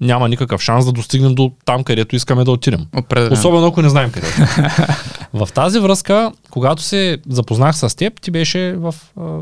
[0.00, 2.86] няма никакъв шанс да достигнем до там, където искаме да отидем.
[2.96, 3.32] Определено.
[3.32, 4.26] Особено ако не знаем къде.
[5.32, 9.38] в тази връзка, когато се запознах с теб, ти беше в а,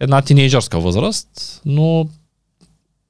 [0.00, 2.08] една тинейджърска възраст, но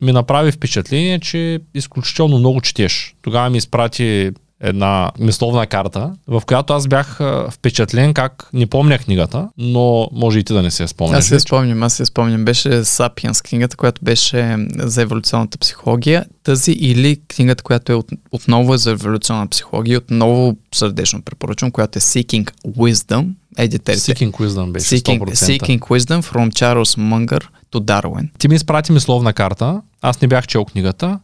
[0.02, 3.14] ми направи впечатление, че изключително много четеш.
[3.22, 4.30] Тогава ми изпрати
[4.62, 7.20] една мисловна карта, в която аз бях
[7.50, 11.18] впечатлен как не помня книгата, но може и ти да не се спомняш.
[11.18, 12.44] Аз се спомням, аз се спомням.
[12.44, 16.24] Беше Сапиенс книгата, която беше за еволюционната психология.
[16.42, 21.98] Тази или книгата, която е от, отново е за еволюционна психология, отново сърдечно препоръчвам, която
[21.98, 23.28] е Seeking Wisdom.
[23.58, 24.14] Едитерите.
[24.14, 25.00] Seeking Wisdom беше 100%.
[25.02, 28.28] Seeking, Seeking Wisdom from Charles Munger to Darwin.
[28.38, 31.20] Ти ми изпрати мисловна карта, аз не бях чел книгата,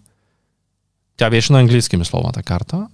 [1.16, 2.86] тя беше на английски мисловната карта,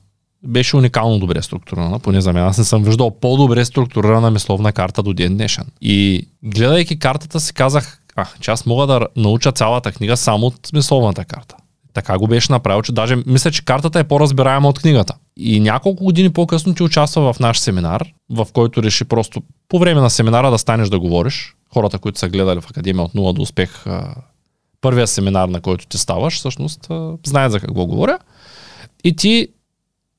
[0.47, 2.45] беше уникално добре структурирана, поне за мен.
[2.45, 5.65] Аз не съм виждал по-добре структурирана мисловна карта до ден днешен.
[5.81, 10.73] И гледайки картата си казах, а, че аз мога да науча цялата книга само от
[10.73, 11.57] мисловната карта.
[11.95, 15.15] Така го беше направил, че даже мисля, че картата е по-разбираема от книгата.
[15.37, 20.01] И няколко години по-късно ти участва в наш семинар, в който реши просто по време
[20.01, 21.55] на семинара да станеш да говориш.
[21.75, 23.85] Хората, които са гледали в Академия от 0 до успех,
[24.81, 26.89] първия семинар, на който ти ставаш, всъщност
[27.27, 28.19] знаят за какво говоря.
[29.05, 29.49] И ти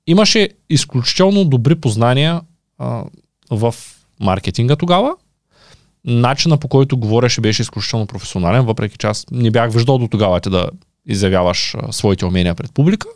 [0.08, 2.42] имаше изключително добри познания
[2.78, 3.04] а,
[3.52, 3.76] в
[4.20, 5.16] маркетинга тогава.
[6.06, 10.40] Начина по който говореше беше изключително професионален, въпреки че аз не бях виждал до тогава
[10.40, 10.70] ти да
[11.06, 13.08] изявяваш а, своите умения пред публика.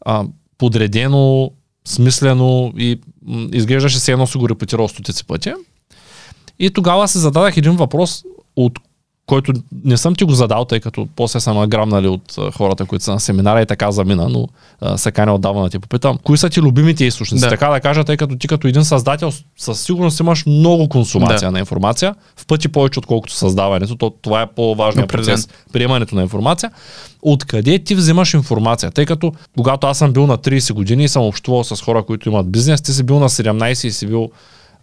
[0.00, 0.24] А,
[0.58, 1.50] подредено,
[1.84, 5.52] смислено и м, изглеждаше се едно си го репетирал стотици пъти.
[6.58, 8.24] И тогава се зададах един въпрос,
[8.56, 8.78] от
[9.26, 9.52] който
[9.84, 13.20] не съм ти го задал, тъй като после съм грамнали от хората, които са на
[13.20, 14.48] семинара и така замина, но
[14.80, 16.18] а, се каня отдавна да ти попитам.
[16.22, 17.44] Кои са ти любимите източници?
[17.44, 17.50] Да.
[17.50, 21.52] Така да кажа, тъй като ти като един създател със сигурност имаш много консумация да.
[21.52, 23.96] на информация, в пъти повече отколкото създаването.
[23.96, 26.70] То, това е по-важният процес, приемането на информация.
[27.22, 28.90] Откъде ти взимаш информация?
[28.90, 32.28] Тъй като когато аз съм бил на 30 години и съм общувал с хора, които
[32.28, 34.30] имат бизнес, ти си бил на 17 и си бил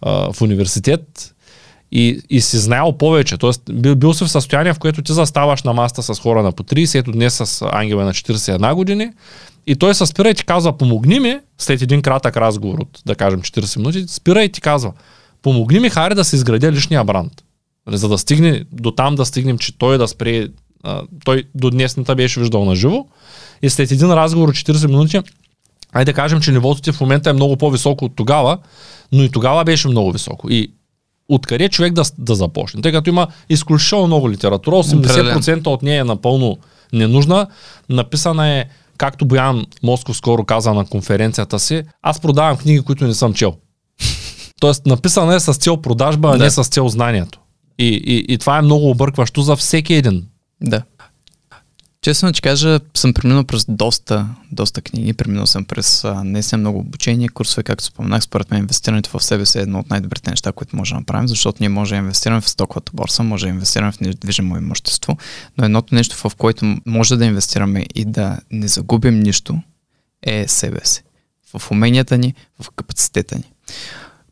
[0.02, 1.34] а, в университет,
[1.92, 3.36] и, и си знаел повече.
[3.36, 6.52] Тоест, бил, бил си в състояние, в което ти заставаш на маста с хора на
[6.52, 9.10] по 30, ето днес с Ангела на 41 години,
[9.66, 13.14] и той се спира и ти казва, помогни ми, след един кратък разговор от, да
[13.14, 14.92] кажем, 40 минути, спира и ти казва,
[15.42, 17.32] помогни ми, Хари, да се изградя личния бранд.
[17.86, 20.48] Нали, за да стигне до там, да стигнем, че той да спре,
[21.24, 23.06] той до днес не беше виждал на живо.
[23.62, 25.20] И след един разговор от 40 минути,
[25.92, 28.58] айде да кажем, че нивото ти в момента е много по-високо от тогава,
[29.12, 30.50] но и тогава беше много високо.
[30.50, 30.72] И
[31.30, 32.82] откъде човек да, да започне.
[32.82, 36.58] Тъй като има изключително много литература, 80% от нея е напълно
[36.92, 37.46] ненужна.
[37.88, 38.64] Написана е,
[38.96, 43.54] както Боян Москов скоро каза на конференцията си, аз продавам книги, които не съм чел.
[44.60, 46.44] Тоест, написана е с цел продажба, а да.
[46.44, 47.40] не с цел знанието.
[47.78, 50.26] И, и, и това е много объркващо за всеки един.
[50.60, 50.82] Да.
[52.02, 56.78] Честно ти кажа, съм преминал през доста, доста книги, преминал съм през не съм много
[56.78, 60.52] обучение, курсове, както споменах, според мен инвестирането в себе си е едно от най-добрите неща,
[60.52, 63.92] които може да направим, защото ние може да инвестираме в стоковата борса, може да инвестираме
[63.92, 65.16] в недвижимо имущество,
[65.58, 69.62] но едното нещо, в което може да инвестираме и да не загубим нищо,
[70.22, 71.02] е себе си.
[71.56, 73.52] В уменията ни, в капацитета ни.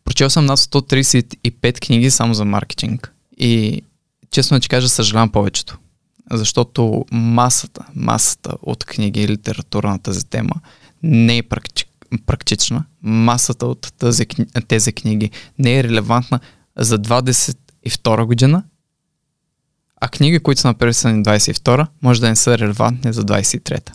[0.05, 3.83] Прочел съм над 135 книги само за маркетинг и
[4.31, 5.79] честно ти кажа, съжалявам повечето
[6.31, 10.55] защото масата, масата от книги и литература на тази тема
[11.03, 11.85] не е практи,
[12.27, 12.85] практична.
[13.03, 14.27] Масата от тази,
[14.69, 16.41] тези книги не е релевантна
[16.77, 18.65] за 22 година,
[20.01, 23.93] а книги, които са написани 22, може да не са релевантни за 23-та.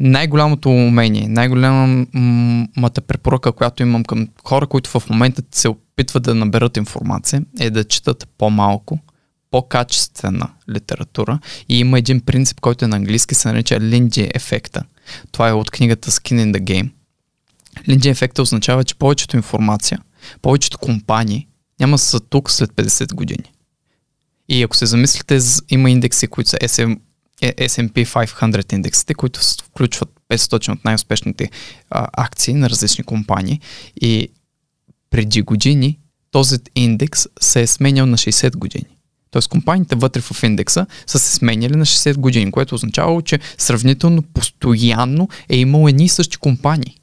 [0.00, 6.76] Най-голямото умение, най-голямата препоръка, която имам към хора, които в момента се опитват да наберат
[6.76, 8.98] информация, е да четат по-малко,
[9.50, 14.82] по-качествена литература и има един принцип, който е на английски, се нарича Линди ефекта.
[15.32, 16.90] Това е от книгата Skin in the Game.
[17.88, 19.98] Линди ефекта означава, че повечето информация,
[20.42, 21.46] повечето компании
[21.80, 23.52] няма са тук след 50 години.
[24.48, 26.98] И ако се замислите, има индекси, които са SM,
[27.42, 31.50] S&P 500 индексите, които включват 500 от най-успешните
[31.90, 33.60] а, акции на различни компании.
[34.00, 34.28] И
[35.10, 35.98] преди години
[36.30, 38.97] този индекс се е сменял на 60 години.
[39.30, 44.22] Тоест компаниите вътре в индекса са се сменяли на 60 години, което означава, че сравнително
[44.22, 46.94] постоянно е имал едни и същи компании.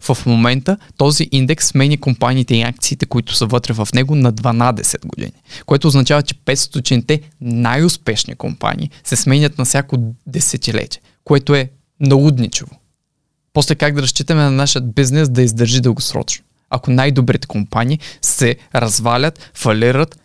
[0.00, 5.06] В момента този индекс сменя компаниите и акциите, които са вътре в него на 12
[5.06, 5.32] години,
[5.66, 11.70] което означава, че 500-те най-успешни компании се сменят на всяко десетилетие, което е
[12.00, 12.70] налудничево.
[13.52, 16.44] После как да разчитаме на нашия бизнес да издържи дългосрочно?
[16.70, 20.18] Ако най-добрите компании се развалят, фалират,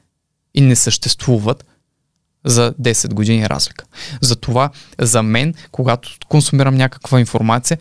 [0.54, 1.66] и не съществуват
[2.45, 3.86] за 10 години разлика.
[4.22, 4.70] Затова
[5.00, 7.78] за мен, когато консумирам някаква информация,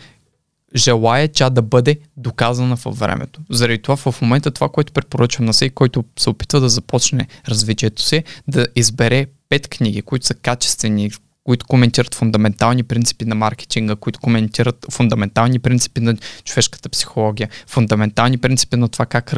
[0.74, 3.40] желая тя да бъде доказана във времето.
[3.50, 8.02] Заради това в момента това, което препоръчвам на всеки, който се опитва да започне развитието
[8.02, 11.10] си, да избере пет книги, които са качествени,
[11.44, 18.76] които коментират фундаментални принципи на маркетинга, които коментират фундаментални принципи на човешката психология, фундаментални принципи
[18.76, 19.34] на това как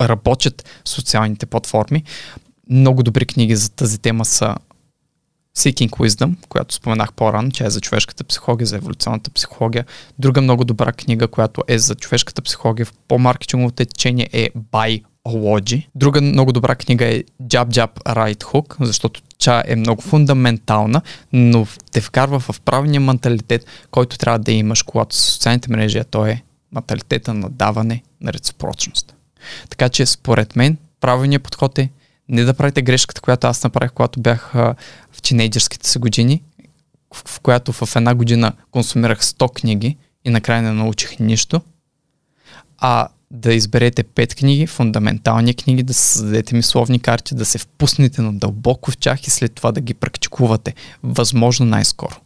[0.00, 2.04] работят социалните платформи.
[2.70, 4.56] Много добри книги за тази тема са
[5.56, 9.84] Seeking Wisdom, която споменах по-рано, тя е за човешката психология, за еволюционната психология.
[10.18, 15.86] Друга много добра книга, която е за човешката психология в по-маркетинговото течение е By Ology.
[15.94, 21.02] Друга много добра книга е Jab Jab Right Hook, защото тя е много фундаментална,
[21.32, 26.04] но те вкарва в правилния менталитет, който трябва да имаш, когато с социалните мрежи, а
[26.04, 26.42] то е
[26.72, 29.14] менталитета на даване на реципрочност.
[29.68, 31.90] Така че според мен правилният подход е
[32.28, 36.42] не да правите грешката, която аз направих, когато бях в тинейджерските си години,
[37.14, 41.60] в, в която в една година консумирах 100 книги и накрая не научих нищо,
[42.78, 48.32] а да изберете 5 книги, фундаментални книги, да създадете мисловни карти, да се впуснете на
[48.32, 52.16] дълбоко в тях и след това да ги практикувате, възможно най-скоро.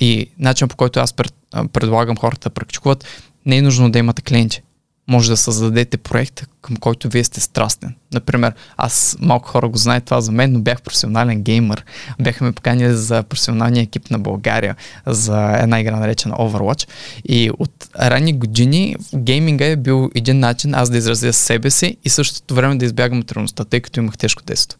[0.00, 1.34] И начин по който аз пред,
[1.72, 3.04] предлагам хората да практикуват,
[3.46, 4.62] не е нужно да имате клиенти
[5.08, 7.94] може да създадете проект, към който вие сте страстен.
[8.12, 11.84] Например, аз малко хора го знаят това за мен, но бях професионален геймър.
[12.20, 16.88] Бяха ме поканили за професионалния екип на България за една игра наречена Overwatch.
[17.24, 22.08] И от ранни години гейминга е бил един начин аз да изразя себе си и
[22.08, 24.78] същото време да избягам от реалността, тъй като имах тежко детство.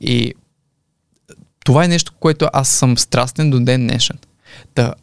[0.00, 0.34] И
[1.64, 4.18] това е нещо, което аз съм страстен до ден днешен.
[4.76, 4.94] Да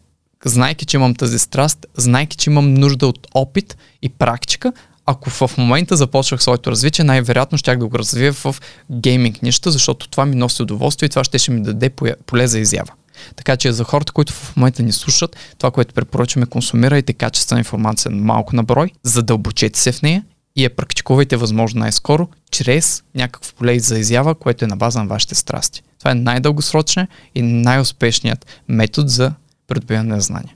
[0.48, 4.74] знайки, че имам тази страст, знайки, че имам нужда от опит и практика,
[5.06, 8.56] ако в момента започвах своето развитие, най-вероятно щях да го развия в
[8.92, 11.90] гейминг неща, защото това ми носи удоволствие и това ще, ще ми даде
[12.26, 12.94] поле за изява.
[13.36, 18.12] Така че за хората, които в момента ни слушат, това, което препоръчваме, консумирайте качествена информация
[18.12, 20.24] малко на брой, задълбочете се в нея
[20.56, 25.08] и я практикувайте възможно най-скоро, чрез някакво поле за изява, което е на база на
[25.08, 25.82] вашите страсти.
[26.00, 29.34] Това е най-дългосрочният и най-успешният метод за
[29.68, 30.54] придобиване на знания.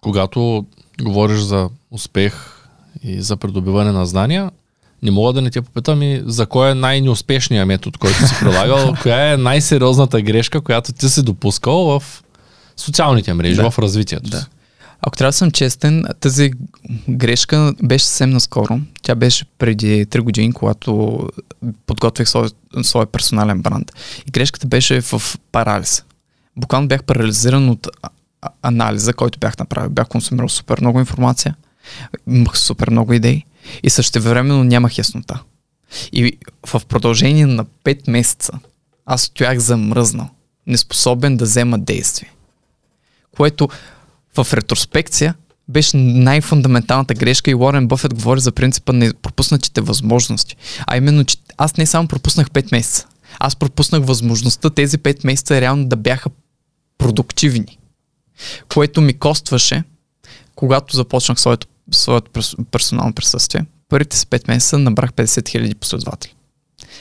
[0.00, 0.66] Когато
[1.02, 2.54] говориш за успех
[3.02, 4.50] и за придобиване на знания,
[5.02, 8.94] не мога да не те попитам и за кой е най-неуспешният метод, който си прилагал,
[9.02, 12.22] коя е най-сериозната грешка, която ти си допускал в
[12.76, 13.70] социалните мрежи, да.
[13.70, 14.46] в развитието да.
[15.00, 16.50] Ако трябва да съм честен, тази
[17.08, 18.80] грешка беше съвсем наскоро.
[19.02, 21.20] Тя беше преди 3 години, когато
[21.86, 22.48] подготвих свой,
[22.82, 23.92] свой персонален бранд.
[24.28, 25.22] И грешката беше в
[25.52, 26.04] парализ
[26.58, 27.88] буквално бях парализиран от
[28.62, 29.90] анализа, който бях направил.
[29.90, 31.56] Бях консумирал супер много информация,
[32.28, 33.44] имах супер много идеи
[33.82, 35.42] и същевременно нямах яснота.
[36.12, 38.52] И в продължение на 5 месеца
[39.06, 40.28] аз стоях замръзнал,
[40.66, 42.32] неспособен да взема действие.
[43.36, 43.68] Което
[44.36, 45.34] в ретроспекция
[45.68, 50.56] беше най-фундаменталната грешка и Уорен Бъфет говори за принципа на пропуснатите възможности.
[50.86, 53.06] А именно, че аз не само пропуснах 5 месеца,
[53.38, 56.30] аз пропуснах възможността тези 5 месеца реално да бяха
[56.98, 57.78] продуктивни,
[58.74, 59.84] което ми костваше,
[60.54, 62.30] когато започнах своето, своето
[62.70, 63.64] персонално присъствие.
[63.88, 66.34] Първите си 5 месеца набрах 50 000 последователи.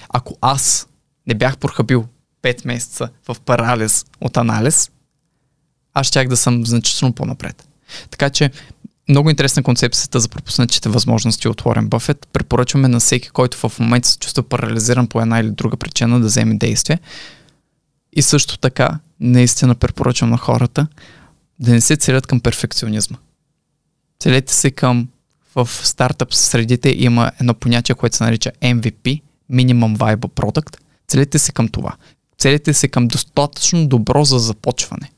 [0.10, 0.88] Ако аз
[1.28, 2.06] не бях прохабил
[2.44, 4.92] 5 месеца в парализ от анализ,
[5.94, 7.68] аз щях да съм значително по-напред.
[8.12, 8.52] Така че
[9.10, 12.28] много интересна концепцията за пропуснатите възможности от Уорен Бъфет.
[12.34, 16.28] Препоръчваме на всеки, който в момента се чувства парализиран по една или друга причина да
[16.28, 17.00] вземе действие.
[18.14, 20.88] И също така наистина препоръчвам на хората
[21.60, 23.18] да не се целят към перфекционизма.
[24.20, 25.08] Целете се към
[25.56, 30.78] в стартъп средите има едно понятие, което се нарича MVP, Minimum Viable Product.
[31.08, 31.96] Целете се към това.
[32.38, 35.12] Целете се към достатъчно добро за започване.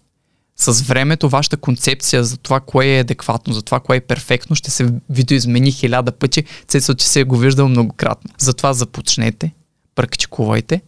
[0.56, 4.72] С времето вашата концепция за това, кое е адекватно, за това, кое е перфектно, ще
[4.72, 8.32] се видоизмени хиляда пъти, цецо, че се е го виждал многократно.
[8.38, 9.54] Затова започнете,
[9.96, 10.82] практикувайте,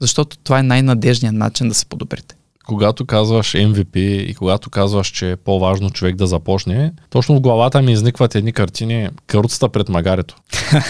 [0.00, 2.37] защото това е най-надежният начин да се подобрите
[2.68, 7.82] когато казваш MVP и когато казваш, че е по-важно човек да започне, точно в главата
[7.82, 10.36] ми изникват едни картини каруцата пред магарето.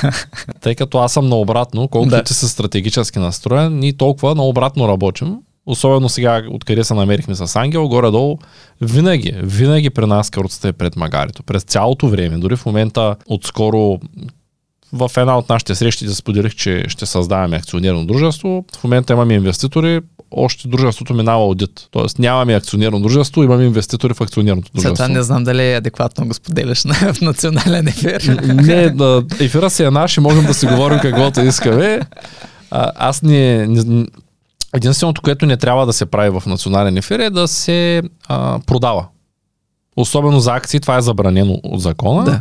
[0.60, 2.22] Тъй като аз съм наобратно, колкото да.
[2.22, 5.36] ти си стратегически настроен, ние толкова наобратно работим.
[5.66, 8.38] Особено сега, откъде се намерихме с Ангел, горе-долу,
[8.80, 11.42] винаги, винаги при нас каруцата е пред магарето.
[11.42, 12.38] През цялото време.
[12.38, 13.98] Дори в момента, отскоро,
[14.92, 18.64] в една от нашите срещи да споделих, че ще създаваме акционерно дружество.
[18.80, 21.88] В момента имаме инвеститори, още дружеството минава аудит.
[21.90, 24.94] Тоест нямаме акционерно дружество, имаме инвеститори в акционерното дружество.
[24.94, 28.22] Това не знам дали е адекватно го споделяш на, в национален ефир.
[28.44, 32.00] Не, да, ефира си е наш и можем да си говорим каквото искаме.
[32.70, 34.06] А, аз не, не,
[34.74, 39.06] единственото, което не трябва да се прави в национален ефир е да се а, продава.
[39.96, 42.24] Особено за акции, това е забранено от закона.
[42.24, 42.40] Да.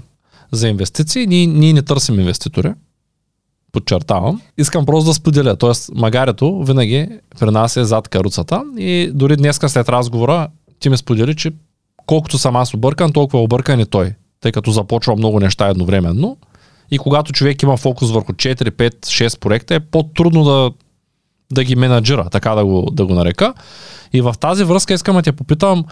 [0.52, 2.74] За инвестиции ние, ние не търсим инвеститори.
[3.72, 4.41] подчертавам.
[4.58, 5.56] Искам просто да споделя.
[5.56, 10.48] Тоест, магарето винаги при нас е зад каруцата и дори днеска след разговора
[10.80, 11.52] ти ми сподели, че
[12.06, 16.38] колкото съм аз объркан, толкова е объркан и той, тъй като започва много неща едновременно.
[16.91, 20.72] И когато човек има фокус върху 4, 5, 6 проекта, е по-трудно да,
[21.52, 23.54] да ги менеджира, така да го, да го нарека.
[24.14, 25.86] И в тази връзка искам да те попитам,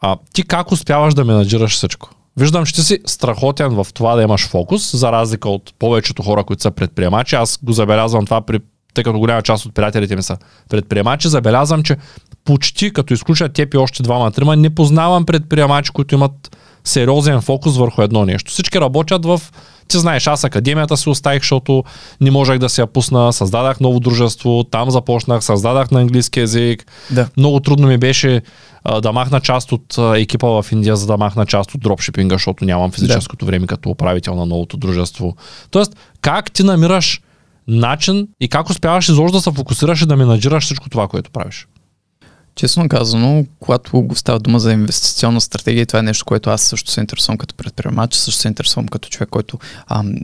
[0.00, 2.10] а, ти как успяваш да менеджираш всичко?
[2.36, 6.44] Виждам, че ти си страхотен в това да имаш фокус, за разлика от повечето хора,
[6.44, 7.36] които са предприемачи.
[7.36, 8.60] Аз го забелязвам това при
[8.94, 10.36] тъй като голяма част от приятелите ми са
[10.68, 11.96] предприемачи, забелязвам, че
[12.44, 18.02] почти като изключат теб и още двама-трима, не познавам предприемачи, които имат сериозен фокус върху
[18.02, 18.50] едно нещо.
[18.50, 19.40] Всички работят в
[19.88, 21.84] ти знаеш, аз академията си оставих, защото
[22.20, 26.86] не можех да се я пусна, създадах ново дружество, там започнах, създадах на английски язик.
[27.10, 27.28] Да.
[27.36, 28.42] Много трудно ми беше
[28.84, 32.34] а, да махна част от а, екипа в Индия, за да махна част от дропшипинга,
[32.34, 33.50] защото нямам физическото да.
[33.50, 35.36] време като управител на новото дружество.
[35.70, 37.20] Тоест, как ти намираш
[37.68, 41.66] начин и как успяваш изобщо да се фокусираш и да менаджираш всичко това, което правиш?
[42.54, 46.90] Честно казано, когато го става дума за инвестиционна стратегия, това е нещо, което аз също
[46.90, 50.14] се интересувам като предприемач, също се интересувам като човек, който ам,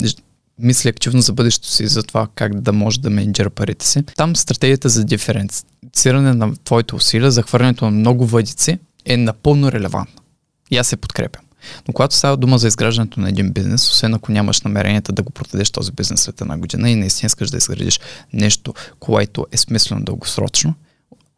[0.58, 4.02] мисли активно за бъдещето си, за това как да може да менеджира парите си.
[4.16, 10.22] Там стратегията за диференциране на твоите усилия, за хвърлянето на много въдици е напълно релевантна.
[10.70, 11.44] И аз се подкрепям.
[11.88, 15.30] Но когато става дума за изграждането на един бизнес, освен ако нямаш намеренията да го
[15.30, 18.00] продадеш този бизнес след една година и наистина искаш да изградиш
[18.32, 20.74] нещо, което е смислено дългосрочно,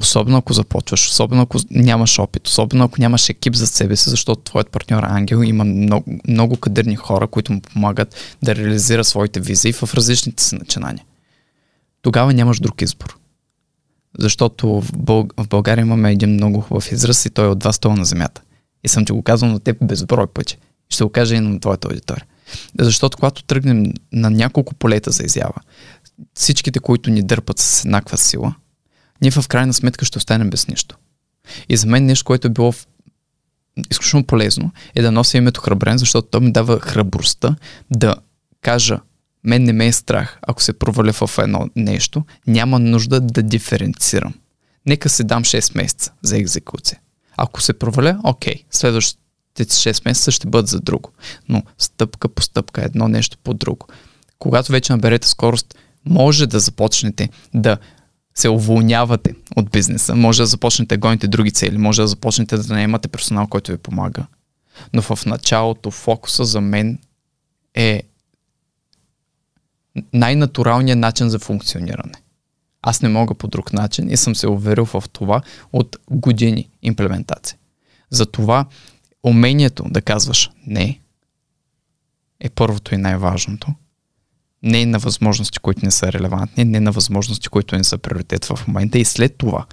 [0.02, 4.40] Особено ако започваш, особено ако нямаш опит, особено ако нямаш екип за себе си, защото
[4.40, 9.72] твоят партньор Ангел има много, много кадърни хора, които му помагат да реализира своите визии
[9.72, 11.04] в различните си начинания.
[12.02, 13.18] Тогава нямаш друг избор.
[14.18, 15.28] Защото в, Бъл...
[15.36, 18.42] в България имаме един много хубав израз и той е от два стола на земята.
[18.84, 20.58] И съм ти го казал на теб безброй пъти.
[20.90, 22.24] Ще го кажа и на твоята аудитория.
[22.80, 25.60] Защото когато тръгнем на няколко полета за изява,
[26.34, 28.54] всичките, които ни дърпат с еднаква сила,
[29.22, 30.98] ние в крайна сметка ще останем без нищо.
[31.68, 32.74] И за мен нещо, което е било
[33.90, 37.56] изключително полезно, е да нося името Храбрен, защото то ми дава храбростта
[37.90, 38.14] да
[38.60, 39.00] кажа,
[39.44, 44.34] мен не ме е страх, ако се проваля в едно нещо, няма нужда да диференцирам.
[44.86, 46.98] Нека се дам 6 месеца за екзекуция.
[47.36, 51.10] Ако се проваля, окей, следващите 6 месеца ще бъдат за друго.
[51.48, 53.86] Но стъпка по стъпка, едно нещо по друго.
[54.38, 57.78] Когато вече наберете скорост, може да започнете да
[58.34, 63.08] се уволнявате от бизнеса, може да започнете гоните други цели, може да започнете да наемате
[63.08, 64.26] персонал, който ви помага.
[64.92, 66.98] Но в началото фокуса за мен
[67.74, 68.02] е
[70.12, 72.22] най-натуралният начин за функциониране.
[72.82, 77.58] Аз не мога по друг начин и съм се уверил в това от години имплементация.
[78.10, 78.66] Затова
[79.22, 81.00] умението да казваш не
[82.40, 83.74] е първото и най-важното
[84.62, 88.60] не на възможности, които не са релевантни, не на възможности, които не са приоритет в
[88.66, 89.66] момента и след това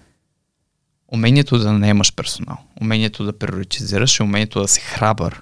[1.11, 5.41] умението да наемаш персонал, умението да приоритизираш и умението да си храбър,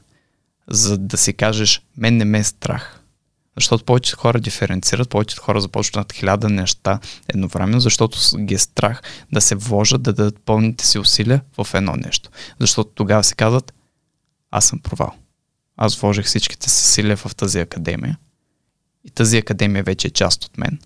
[0.67, 3.01] за да си кажеш, мен не ме е страх.
[3.55, 9.01] Защото повечето хора диференцират, повечето хора започват хиляда неща едновременно, защото ги е страх
[9.33, 12.29] да се вложат, да дадат пълните си усилия в едно нещо.
[12.59, 13.73] Защото тогава се казват,
[14.51, 15.13] аз съм провал.
[15.77, 18.17] Аз вложих всичките си сили в тази академия
[19.03, 20.79] и тази академия вече е част от мен,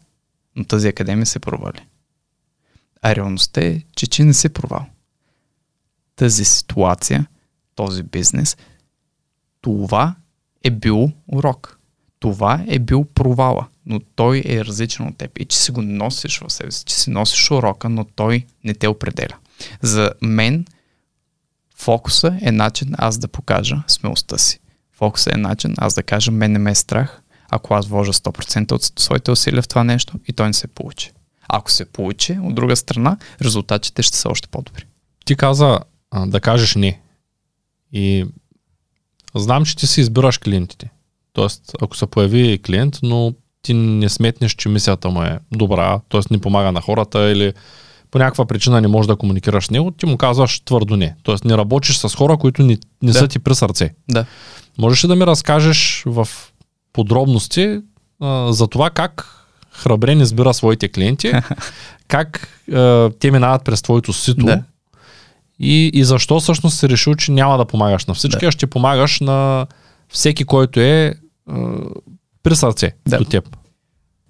[0.56, 1.86] но тази академия се провали.
[3.02, 4.86] А реалността е, че че не се провал.
[6.16, 7.28] Тази ситуация,
[7.76, 8.58] този бизнес,
[9.62, 10.16] това
[10.64, 11.78] е бил урок.
[12.20, 15.40] Това е бил провала, но той е различен от теб.
[15.40, 18.74] И че си го носиш в себе си, че си носиш урока, но той не
[18.74, 19.38] те определя.
[19.82, 20.66] За мен
[21.76, 24.60] фокуса е начин аз да покажа смелостта си.
[24.92, 27.22] Фокуса е начин аз да кажа, мен не ме е страх,
[27.52, 31.12] ако аз вложа 100% от своите усилия в това нещо и той не се получи.
[31.50, 34.86] Ако се получи, от друга страна, резултатите ще са още по-добри.
[35.26, 35.80] Ти каза
[36.12, 37.02] а, да кажеш не.
[37.94, 38.26] И
[39.36, 40.90] знам, че ти си избираш клиентите.
[41.34, 46.22] Тоест, ако се появи клиент, но ти не сметнеш, че мисията му е добра, т.е.
[46.32, 47.54] не помага на хората или
[48.12, 51.16] по някаква причина не можеш да комуникираш с него, ти му казваш твърдо не.
[51.24, 53.20] Тоест не работиш с хора, които не, не да.
[53.20, 53.94] са ти при сърце.
[54.10, 54.26] Да.
[54.78, 56.28] Можеш ли да ми разкажеш в
[56.94, 57.80] подробности
[58.22, 59.38] а, за това как
[59.72, 61.32] Храбрен избира своите клиенти,
[62.08, 64.64] как а, те минават през твоето сито да.
[65.60, 68.48] и, и защо всъщност си решил, че няма да помагаш на всички, да.
[68.48, 69.68] а ще помагаш на
[70.10, 71.14] всеки, който е
[71.50, 71.78] а,
[72.44, 73.18] при сърце да.
[73.18, 73.58] до теб.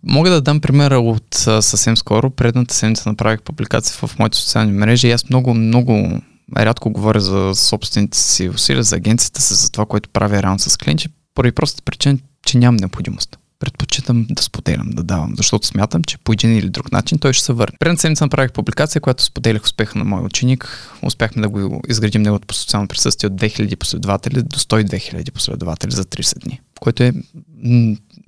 [0.03, 2.29] Мога да дам примера от съвсем скоро.
[2.29, 6.21] Предната седмица направих публикация в моите социални мрежи и аз много, много
[6.57, 10.77] рядко говоря за собствените си усилия, за агенцията си, за това, което правя реално с
[10.77, 13.37] клиенти, поради простата причина, че нямам необходимост.
[13.59, 17.45] предпочитам да споделям, да давам, защото смятам, че по един или друг начин той ще
[17.45, 17.77] се върне.
[17.79, 20.91] Предната седмица направих публикация, която споделях успеха на мой ученик.
[21.01, 25.91] Успяхме да го изградим неговото по социално присъствие от 2000 последователи до 102 000 последователи
[25.91, 27.13] за 30 дни, което е,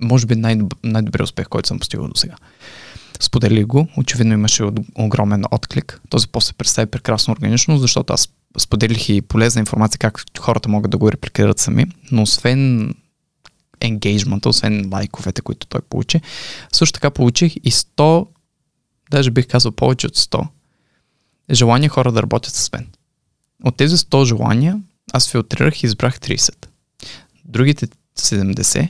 [0.00, 2.34] може би, най- най-добрият успех, който съм постигал до сега.
[3.20, 6.00] Сподели го, очевидно имаше огромен отклик.
[6.08, 10.90] Този пост се представи прекрасно органично, защото аз споделих и полезна информация как хората могат
[10.90, 12.94] да го репликират сами, но освен
[13.86, 16.20] енгейджмента, освен лайковете, които той получи.
[16.72, 18.26] Също така получих и 100,
[19.10, 20.46] даже бих казал повече от 100
[21.50, 22.86] желания хора да работят с мен.
[23.64, 24.82] От тези 100 желания
[25.12, 26.66] аз филтрирах и избрах 30.
[27.44, 28.88] Другите 70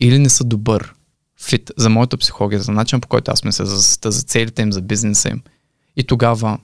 [0.00, 0.94] или не са добър
[1.40, 4.80] фит за моята психология, за начин по който аз мисля, за, за целите им, за
[4.80, 5.42] бизнеса им.
[5.96, 6.58] И тогава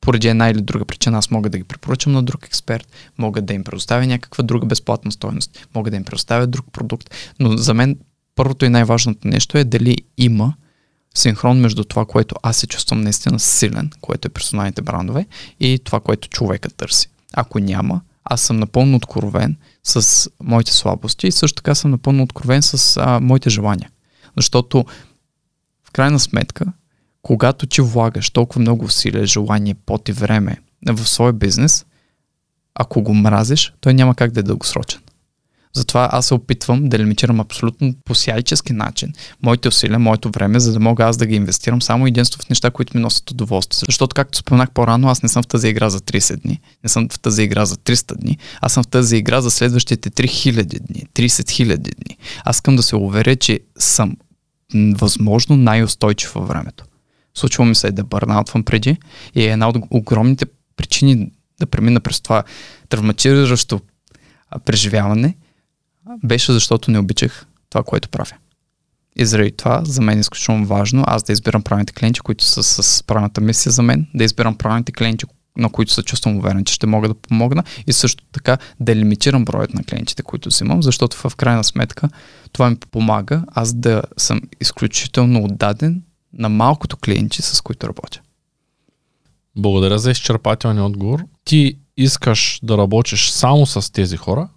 [0.00, 3.54] поради една или друга причина аз мога да ги препоръчам на друг експерт, мога да
[3.54, 7.98] им предоставя някаква друга безплатна стоеност, мога да им предоставя друг продукт, но за мен
[8.34, 10.54] първото и най-важното нещо е дали има
[11.14, 15.26] синхрон между това, което аз се чувствам наистина силен, което е персоналните брандове,
[15.60, 17.08] и това, което човека търси.
[17.32, 22.62] Ако няма, аз съм напълно откровен с моите слабости и също така съм напълно откровен
[22.62, 23.90] с а, моите желания.
[24.36, 24.84] Защото
[25.84, 26.66] в крайна сметка
[27.22, 30.56] когато ти влагаш толкова много усилия, желание, пот и време
[30.88, 31.86] в своя бизнес,
[32.74, 35.00] ако го мразиш, той няма как да е дългосрочен.
[35.72, 39.12] Затова аз се опитвам да лимитирам абсолютно по сяйчески начин
[39.42, 42.70] моите усилия, моето време, за да мога аз да ги инвестирам само единство в неща,
[42.70, 43.86] които ми носят удоволствие.
[43.88, 47.08] Защото, както споменах по-рано, аз не съм в тази игра за 30 дни, не съм
[47.08, 51.06] в тази игра за 300 дни, аз съм в тази игра за следващите 3000 дни,
[51.14, 52.16] 30 000 дни.
[52.44, 54.16] Аз искам да се уверя, че съм
[54.94, 56.84] възможно най-устойчив във времето.
[57.34, 58.96] Случва ми се да бърнаутвам преди
[59.34, 62.44] и една от огромните причини да премина през това
[62.88, 63.80] травматизиращо
[64.64, 65.36] преживяване
[66.24, 68.36] беше защото не обичах това, което правя.
[69.16, 72.62] И заради това за мен е изключително важно аз да избирам правилните клиенти, които са
[72.62, 75.26] с правилната мисия за мен, да избирам правилните клиенти,
[75.56, 79.44] на които се чувствам уверен, че ще мога да помогна и също така да лимитирам
[79.44, 82.08] броят на клиентите, които взимам, защото в крайна сметка
[82.52, 86.02] това ми помага аз да съм изключително отдаден
[86.32, 88.20] на малкото клиенти, с които работя.
[89.56, 91.24] Благодаря за изчерпателния отговор.
[91.44, 94.48] Ти искаш да работиш само с тези хора,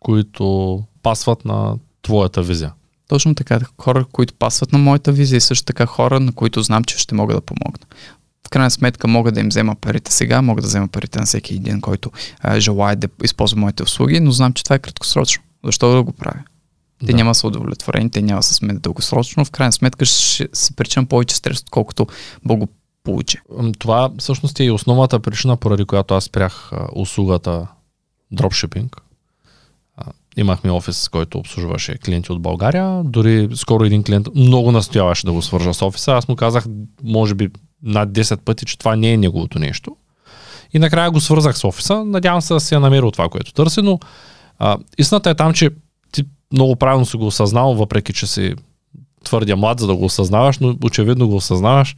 [0.00, 2.72] които пасват на твоята визия.
[3.08, 3.60] Точно така.
[3.80, 7.14] Хора, които пасват на моята визия и също така хора, на които знам, че ще
[7.14, 7.86] мога да помогна.
[8.46, 11.54] В крайна сметка мога да им взема парите сега, мога да взема парите на всеки
[11.54, 12.10] един, който
[12.40, 15.42] а, желая да използва моите услуги, но знам, че това е краткосрочно.
[15.64, 16.40] Защо да го правя?
[17.06, 17.16] Те да.
[17.16, 19.44] няма да са удовлетворени, те няма да са сме дългосрочно.
[19.44, 22.06] В крайна сметка ще се причинам повече стрес, отколкото
[22.44, 23.40] благополучие.
[23.78, 27.66] Това всъщност е и основната причина, поради която аз спрях услугата
[28.32, 29.02] дропшипинг.
[30.36, 33.02] Имахме офис, който обслужваше клиенти от България.
[33.04, 36.12] Дори скоро един клиент много настояваше да го свържа с офиса.
[36.12, 36.64] Аз му казах,
[37.04, 37.50] може би
[37.82, 39.96] над 10 пъти, че това не е неговото нещо.
[40.72, 42.04] И накрая го свързах с офиса.
[42.04, 43.98] Надявам се да си е намерил това, което търси, но
[44.58, 45.70] а, истината е там, че
[46.54, 48.54] много правилно си го осъзнал, въпреки че си
[49.24, 51.96] твърдя млад, за да го осъзнаваш, но очевидно го осъзнаваш.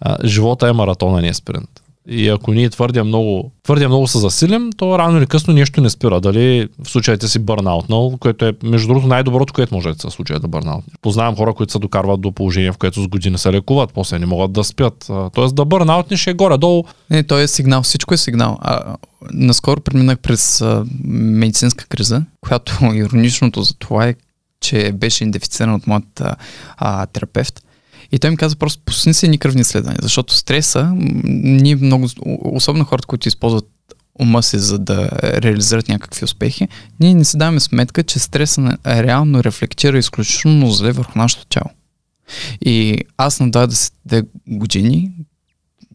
[0.00, 1.82] А, живота е маратон, а не е спринт.
[2.08, 5.90] И ако ние твърдя много, твърдя много се засилим, то рано или късно нещо не
[5.90, 6.20] спира.
[6.20, 10.32] Дали в случаите си бърнаутнал, което е между другото най-доброто, което може да се случи
[10.32, 10.84] е да бърнаут.
[11.02, 14.26] Познавам хора, които се докарват до положение, в което с години се лекуват, после не
[14.26, 15.10] могат да спят.
[15.34, 16.84] Тоест да бърнаутнеш е горе-долу.
[17.10, 18.58] Не, той е сигнал, всичко е сигнал.
[18.60, 18.96] А,
[19.32, 20.64] наскоро преминах през
[21.04, 24.14] медицинска криза, която ироничното за това е,
[24.60, 26.22] че беше идентифициран от моят
[26.76, 27.62] а, терапевт.
[28.12, 30.92] И той ми каза просто пусни се ни кръвни следвания, защото стреса,
[31.24, 32.08] ние много,
[32.44, 33.68] особено хората, които използват
[34.20, 36.68] ума си, за да реализират някакви успехи,
[37.00, 41.70] ние не си даваме сметка, че стреса реално рефлектира изключително зле върху нашето тяло.
[42.60, 45.12] И аз на 22 години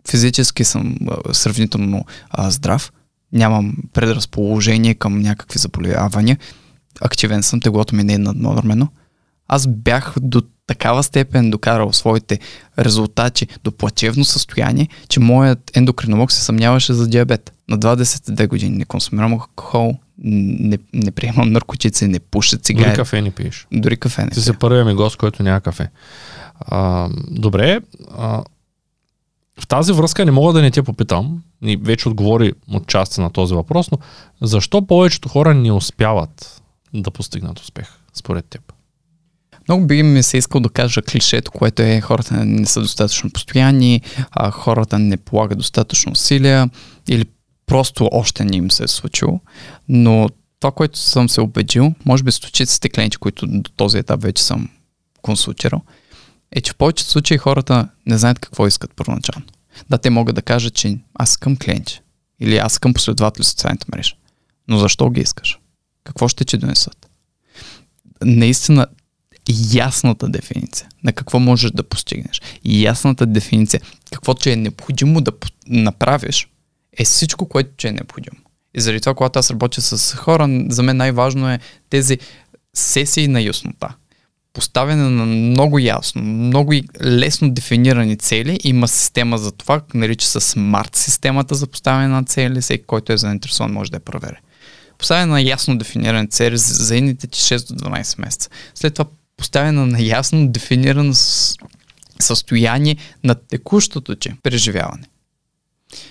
[0.10, 0.96] физически съм
[1.32, 2.92] сравнително а, здрав,
[3.34, 6.38] нямам предразположение към някакви заболявания,
[7.02, 8.88] активен съм, теглото ми не е наднормено.
[9.48, 12.40] Аз бях до такава степен докарал своите
[12.80, 17.54] резултати до плачевно състояние, че моят ендокринолог се съмняваше за диабет.
[17.70, 22.86] На 22 години не консумирам алкохол, не, не приемам наркотици, не пуша цигари.
[22.86, 23.68] Дори кафе не пиеш.
[23.72, 25.90] Дори кафе не Ти си първият ми гост, който няма кафе.
[26.60, 27.80] А, добре,
[28.18, 28.44] а,
[29.60, 33.30] в тази връзка не мога да не те попитам, и вече отговори от части на
[33.30, 33.98] този въпрос, но
[34.42, 36.62] защо повечето хора не успяват
[36.94, 38.74] да постигнат успех, според теб?
[39.68, 44.02] Много би ми се искал да кажа клишето, което е хората не са достатъчно постоянни,
[44.32, 46.70] а хората не полагат достатъчно усилия
[47.08, 47.26] или
[47.66, 49.40] просто още не им се е случило.
[49.90, 50.30] Но
[50.60, 54.70] това, което съм се убедил, може би стотиците клиенти, които до този етап вече съм
[55.22, 55.82] консултирал,
[56.52, 59.46] е, че в повечето случаи хората не знаят какво искат първоначално.
[59.90, 62.02] Да, те могат да кажат, че аз искам клиенти
[62.40, 64.14] или аз искам последователи в социалните мрежи.
[64.68, 65.60] Но защо ги искаш?
[66.04, 67.10] Какво ще ти донесат?
[68.24, 68.88] Наистина,
[69.74, 73.82] ясната дефиниция на какво можеш да постигнеш ясната дефиниция
[74.12, 75.32] какво че е необходимо да
[75.68, 76.48] направиш
[76.98, 78.38] е всичко, което че е необходимо.
[78.74, 82.20] И заради това, когато аз работя с хора, за мен най-важно е тези
[82.74, 83.96] сесии на яснота.
[84.54, 86.74] Поставяне на много ясно, много
[87.04, 88.60] лесно дефинирани цели.
[88.64, 92.62] Има система за това, нарича се смарт системата за поставяне на цели.
[92.62, 94.38] Всеки, който е заинтересован, може да я провери.
[94.98, 98.50] Поставяне на ясно дефинирани цели за едните ти 6 до 12 месеца.
[98.76, 101.14] След това поставяне на ясно дефинирано
[102.20, 105.04] състояние на текущото ти преживяване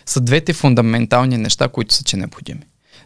[0.06, 2.60] са двете фундаментални неща, които са че необходими.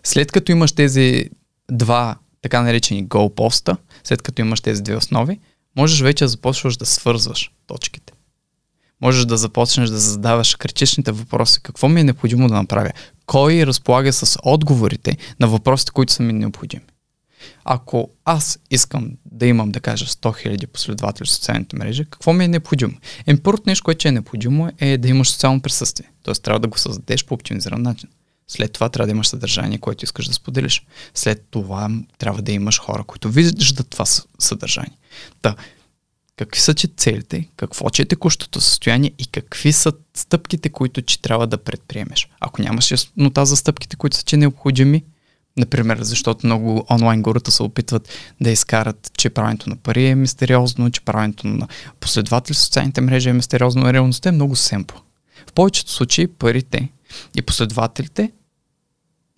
[0.05, 1.25] След като имаш тези
[1.71, 5.39] два така наречени голпоста, след като имаш тези две основи,
[5.77, 8.13] можеш вече да започваш да свързваш точките.
[9.01, 11.61] Можеш да започнеш да задаваш критичните въпроси.
[11.63, 12.91] Какво ми е необходимо да направя?
[13.27, 16.83] Кой разполага с отговорите на въпросите, които са ми необходими?
[17.65, 22.45] Ако аз искам да имам, да кажа, 100 000 последователи в социалните мрежи, какво ми
[22.45, 22.93] е необходимо?
[23.27, 26.11] Ем, първото нещо, което е необходимо е да имаш социално присъствие.
[26.23, 28.09] Тоест трябва да го създадеш по оптимизиран начин.
[28.49, 30.87] След това трябва да имаш съдържание, което искаш да споделиш.
[31.15, 34.05] След това трябва да имаш хора, които виждат това
[34.39, 34.99] съдържание.
[35.43, 35.57] Та,
[36.37, 41.23] какви са че целите, какво че е текущото състояние и какви са стъпките, които че
[41.23, 42.29] трябва да предприемеш.
[42.41, 45.05] Ако нямаш яснота за стъпките, които са че необходими,
[45.57, 48.09] Например, защото много онлайн гората се опитват
[48.41, 51.69] да изкарат, че правенето на пари е мистериозно, че правенето на
[52.01, 55.01] последователи в социалните мрежи е мистериозно, реалността е много семпла.
[55.47, 56.89] В повечето случаи парите
[57.35, 58.33] и последователите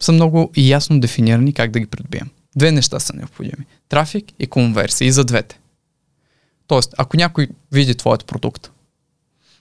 [0.01, 2.31] са много ясно дефинирани как да ги придобием.
[2.57, 3.67] Две неща са необходими.
[3.89, 5.61] Трафик и конверсия и за двете.
[6.67, 8.71] Тоест, ако някой види твоят продукт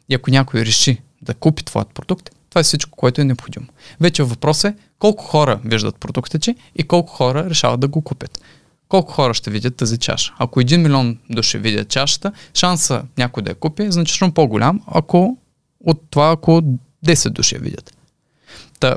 [0.10, 3.66] и ако някой реши да купи твоят продукт, това е всичко, което е необходимо.
[4.02, 8.42] Вече въпрос е колко хора виждат продукта ти и колко хора решават да го купят.
[8.88, 10.34] Колко хора ще видят тази чаша?
[10.38, 15.38] Ако 1 милион души видят чашата, шанса някой да я купи е значително по-голям, ако
[15.80, 16.62] от това, ако
[17.06, 17.95] 10 души я видят.
[18.80, 18.96] Та,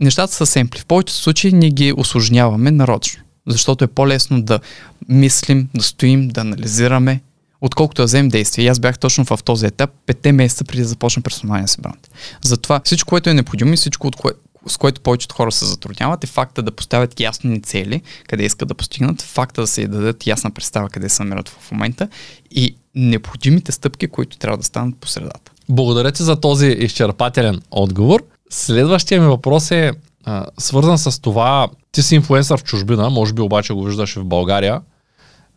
[0.00, 0.78] нещата са семпли.
[0.78, 4.60] В повечето случаи ние ги осложняваме нарочно, защото е по-лесно да
[5.08, 7.20] мислим, да стоим, да анализираме,
[7.60, 8.64] отколкото да вземем действие.
[8.64, 12.10] И аз бях точно в този етап, петте месеца преди да започна персоналния си бранд.
[12.42, 14.32] Затова всичко, което е необходимо и всичко, от кое,
[14.66, 18.74] с което повечето хора се затрудняват, е факта да поставят ясни цели, къде искат да
[18.74, 22.08] постигнат, факта да се дадат ясна представа къде се намират в момента
[22.50, 25.52] и необходимите стъпки, които трябва да станат по средата.
[25.68, 28.22] Благодаря ти за този изчерпателен отговор.
[28.50, 29.92] Следващия ми въпрос е
[30.24, 34.24] а, свързан с това, ти си инфлуенсър в чужбина, може би обаче го виждаш в
[34.24, 34.80] България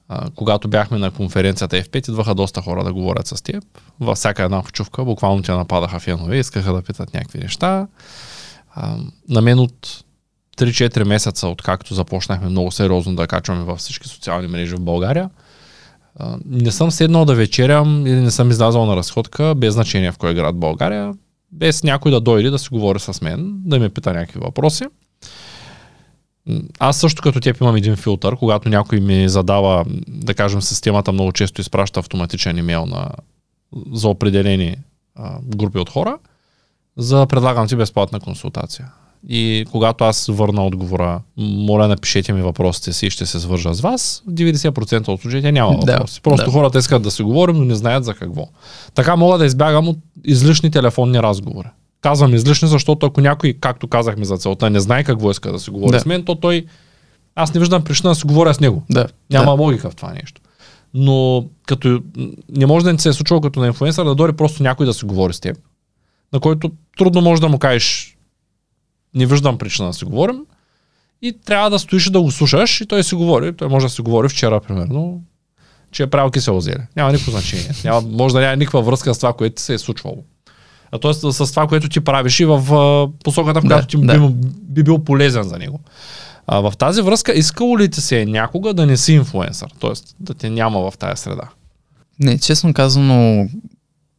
[0.09, 3.63] а, когато бяхме на конференцията F5, идваха доста хора да говорят с теб.
[3.99, 7.87] Във всяка една чувка, буквално те нападаха фенове, искаха да питат някакви неща.
[8.75, 8.97] А,
[9.29, 10.03] на мен от
[10.57, 15.29] 3-4 месеца, откакто започнахме много сериозно да качваме във всички социални мрежи в България,
[16.45, 20.33] не съм седнал да вечерям или не съм излязал на разходка, без значение в кой
[20.33, 21.13] град България,
[21.53, 24.83] без някой да дойде да си говори с мен, да ме пита някакви въпроси.
[26.79, 31.31] Аз също като теб имам един филтър, когато някой ми задава, да кажем, системата много
[31.31, 33.09] често изпраща автоматичен имейл на,
[33.91, 34.75] за определени
[35.15, 36.17] а, групи от хора,
[36.97, 38.91] за предлагам ти безплатна консултация.
[39.29, 43.81] И когато аз върна отговора, моля напишете ми въпросите си и ще се свържа с
[43.81, 46.15] вас, в 90% от случаите няма въпроси.
[46.15, 46.51] Да, Просто да.
[46.51, 48.47] хората искат да си говорим, но не знаят за какво.
[48.93, 51.67] Така мога да избягам от излишни телефонни разговори.
[52.01, 55.71] Казвам излишни, защото ако някой, както казахме за целта, не знае какво иска да се
[55.71, 55.99] говори да.
[55.99, 56.65] с мен, то той...
[57.35, 58.83] Аз не виждам причина да се говоря с него.
[58.91, 59.07] Да.
[59.29, 59.61] Няма да.
[59.61, 60.41] логика в това нещо.
[60.93, 62.01] Но като
[62.49, 64.93] не може да не се е случило като на инфлуенсър да дойде просто някой да
[64.93, 65.57] се говори с теб,
[66.33, 68.12] на който трудно може да му кажеш
[69.15, 70.39] не виждам причина да си говорим
[71.21, 73.55] и трябва да стоиш и да го слушаш и той си говори.
[73.55, 75.21] Той може да си говори вчера, примерно,
[75.91, 76.87] че е правил кисело зеле.
[76.95, 77.69] Няма никакво значение.
[77.83, 80.23] Няма, може да няма никаква връзка с това, което се е случвало.
[81.01, 84.29] Тоест с това, което ти правиш и в посоката, в която да, ти да.
[84.29, 85.79] Би, би бил полезен за него.
[86.47, 89.69] А, в тази връзка, искало ли ти се някога да не си инфлуенсър?
[89.79, 91.49] Тоест да те няма в тази среда?
[92.19, 93.47] Не, честно казано,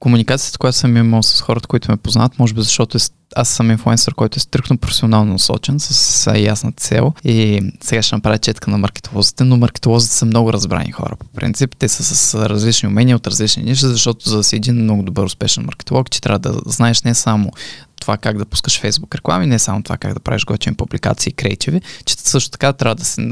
[0.05, 3.01] комуникацията, която съм имал с хората, които ме познат, може би защото е,
[3.37, 8.39] аз съм инфлуенсър, който е стрикно професионално насочен, с, ясна цел и сега ще направя
[8.39, 11.77] четка на маркетолозите, но маркетолозите са много разбрани хора по принцип.
[11.79, 15.25] Те са с различни умения от различни ниши, защото за да си един много добър
[15.25, 17.53] успешен маркетолог, ти трябва да знаеш не само
[18.01, 21.35] това как да пускаш Facebook реклами, не само това как да правиш готини публикации и
[21.35, 23.29] креативи, че също така трябва да се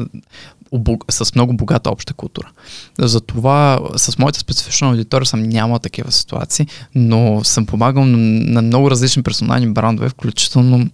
[1.10, 2.50] с много богата обща култура.
[2.98, 9.22] Затова с моята специфична аудитория съм няма такива ситуации, но съм помагал на много различни
[9.22, 10.90] персонални брандове, включително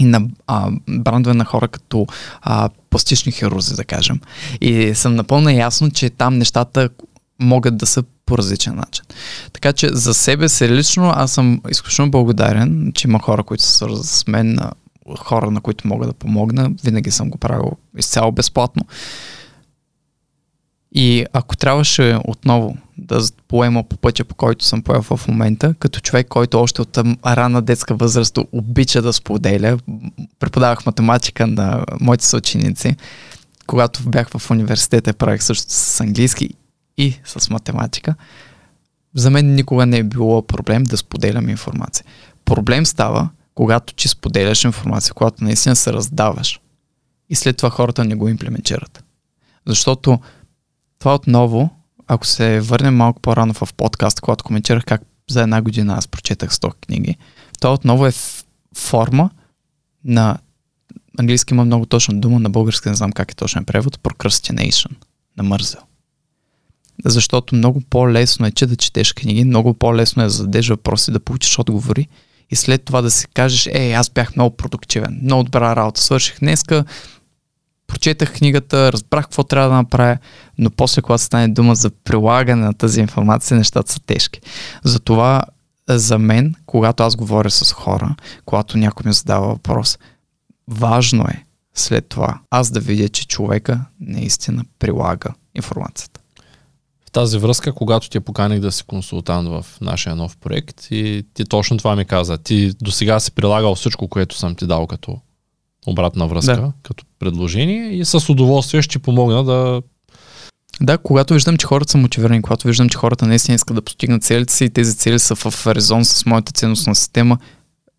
[0.00, 2.06] и на а, брандове на хора като
[2.42, 4.20] а, пластични хирузи, да кажем.
[4.60, 6.88] И съм напълно ясно, че там нещата
[7.40, 9.04] могат да са по различен начин.
[9.52, 13.72] Така че за себе си лично аз съм изключително благодарен, че има хора, които се
[13.72, 14.58] свързват с мен,
[15.16, 16.70] хора, на които мога да помогна.
[16.84, 18.82] Винаги съм го правил изцяло безплатно.
[20.92, 26.00] И ако трябваше отново да поема по пътя, по който съм поел в момента, като
[26.00, 29.78] човек, който още от рана детска възраст обича да споделя,
[30.38, 32.96] преподавах математика на моите съученици,
[33.66, 36.50] когато бях в университета, правих също с английски
[36.96, 38.14] и с математика,
[39.14, 42.06] за мен никога не е било проблем да споделям информация.
[42.44, 43.28] Проблем става,
[43.58, 46.60] когато ти споделяш информация, когато наистина се раздаваш
[47.30, 49.04] и след това хората не го имплементират.
[49.66, 50.18] Защото
[50.98, 51.70] това отново,
[52.06, 56.50] ако се върнем малко по-рано в подкаст, когато коментирах как за една година аз прочетах
[56.50, 57.16] 100 книги,
[57.60, 58.12] това отново е
[58.76, 59.30] форма
[60.04, 60.38] на
[61.18, 64.90] английски има много точна дума, на български не знам как е точен превод, procrastination,
[65.36, 65.80] на мързел.
[67.04, 71.20] Защото много по-лесно е, че да четеш книги, много по-лесно е да зададеш въпроси, да
[71.20, 72.08] получиш отговори
[72.50, 76.38] и след това да си кажеш, е, аз бях много продуктивен, много добра работа свърших
[76.38, 76.84] днеска,
[77.86, 80.18] прочетах книгата, разбрах какво трябва да направя,
[80.58, 84.40] но после, когато стане дума за прилагане на тази информация, нещата са тежки.
[84.84, 85.42] Затова
[85.88, 89.98] за мен, когато аз говоря с хора, когато някой ми задава въпрос,
[90.68, 91.44] важно е
[91.74, 96.17] след това аз да видя, че човека наистина прилага информацията.
[97.08, 101.44] В тази връзка, когато ти поканих да си консултант в нашия нов проект и ти
[101.44, 102.38] точно това ми каза.
[102.38, 105.18] Ти до сега си прилагал всичко, което съм ти дал като
[105.86, 106.72] обратна връзка, да.
[106.82, 109.82] като предложение и с удоволствие ще ти помогна да
[110.80, 114.22] да, когато виждам, че хората са мотивирани, когато виждам, че хората наистина искат да постигнат
[114.22, 117.38] целите си и тези цели са в резон с моята ценностна система,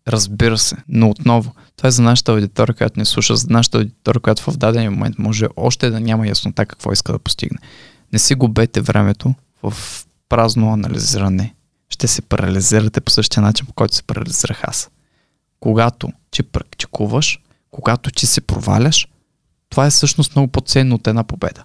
[0.08, 0.76] разбира се.
[0.88, 4.56] Но отново, това е за нашата аудитория, която не слуша, за нашата аудитория, която в
[4.56, 7.58] даден момент може още да няма яснота какво иска да постигне.
[8.12, 9.74] Не си губете времето в
[10.28, 11.54] празно анализиране.
[11.88, 14.90] Ще се парализирате по същия начин, по който се парализирах аз.
[15.60, 17.40] Когато ти практикуваш,
[17.70, 19.08] когато ти се проваляш,
[19.68, 21.64] това е всъщност много по-ценно от една победа.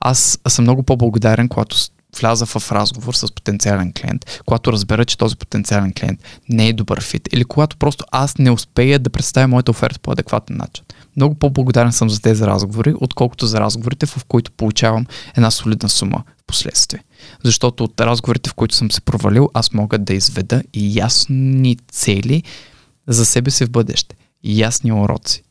[0.00, 1.76] Аз съм много по-благодарен, когато
[2.18, 7.02] вляза в разговор с потенциален клиент, когато разбера, че този потенциален клиент не е добър
[7.02, 10.84] фит или когато просто аз не успея да представя моята оферта по адекватен начин.
[11.16, 15.06] Много по-благодарен съм за тези разговори, отколкото за разговорите, в които получавам
[15.36, 17.04] една солидна сума в последствие.
[17.44, 22.42] Защото от разговорите, в които съм се провалил, аз мога да изведа и ясни цели
[23.06, 24.16] за себе си в бъдеще.
[24.42, 25.42] И ясни уроци.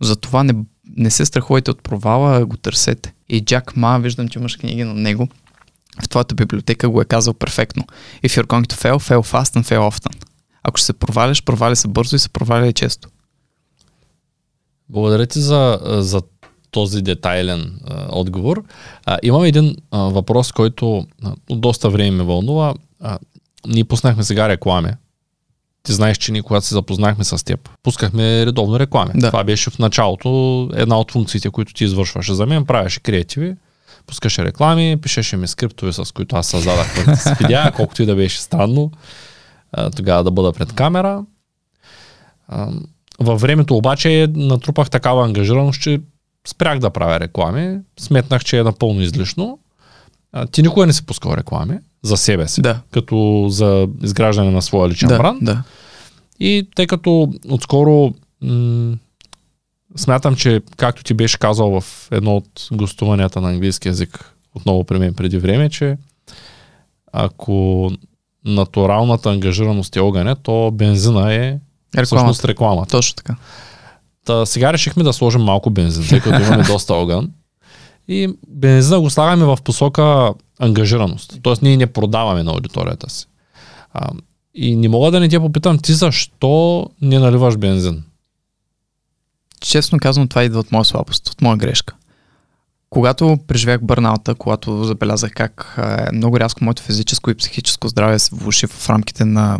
[0.00, 0.54] Затова не,
[0.96, 3.12] не се страхувайте от провала, го търсете.
[3.28, 5.28] И Джак Ма, виждам, че имаш книги на него,
[6.02, 7.84] в твоята библиотека го е казал перфектно.
[8.24, 10.24] If you're going to fail, fail fast and fail often.
[10.62, 13.08] Ако ще се проваляш, провали се бързо и се проваляй често.
[14.88, 16.22] Благодаря ти за, за
[16.70, 18.64] този детайлен а, отговор.
[19.06, 22.74] А, имам един а, въпрос, който а, от доста време ме вълнува.
[23.00, 23.18] А,
[23.66, 24.92] ние пуснахме сега реклами.
[25.82, 29.10] Ти знаеш, че ние когато се запознахме с теб, пускахме редовно реклами.
[29.14, 29.26] Да.
[29.26, 32.66] Това беше в началото една от функциите, които ти извършваше за мен.
[32.66, 33.54] Правеше креативи,
[34.10, 38.40] пускаше реклами, пишеше ми скриптове, с които аз създадах с видеа, колкото и да беше
[38.40, 38.90] странно
[39.96, 41.24] тогава да бъда пред камера.
[43.20, 46.00] Във времето обаче натрупах такава ангажираност, че
[46.48, 47.78] спрях да правя реклами.
[47.98, 49.58] Сметнах, че е напълно излишно.
[50.52, 52.80] Ти никога не си пускал реклами за себе си, да.
[52.90, 55.44] като за изграждане на своя личен да, бранд.
[55.44, 55.62] Да.
[56.40, 58.96] И тъй като отскоро м-
[59.96, 64.98] смятам, че както ти беше казал в едно от гостуванията на английски язик отново при
[64.98, 65.96] мен преди време, че
[67.12, 67.90] ако
[68.44, 72.06] натуралната ангажираност е огъня, то бензина е Рекламата.
[72.06, 72.90] всъщност рекламата.
[72.90, 73.36] Точно така.
[74.24, 77.30] Та, сега решихме да сложим малко бензин, тъй като имаме доста огън.
[78.08, 81.38] И бензина го слагаме в посока ангажираност.
[81.42, 83.26] Тоест ние не продаваме на аудиторията си.
[83.92, 84.08] А,
[84.54, 88.02] и не мога да не те попитам, ти защо не наливаш бензин?
[89.60, 91.94] Честно казвам, това идва от моя слабост, от моя грешка.
[92.90, 98.36] Когато преживях бърнаута, когато забелязах как е, много рязко моето физическо и психическо здраве се
[98.36, 99.58] влуши в рамките на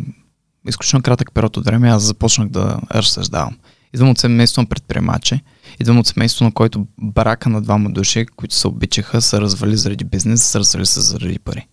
[0.69, 3.57] изключително кратък период от време, аз започнах да разсъждавам.
[3.95, 5.41] Идвам от семейство на предприемачи,
[5.81, 10.05] идвам от семейство, на който барака на двама души, които се обичаха, са развали заради
[10.05, 11.67] бизнес, са развали се заради пари.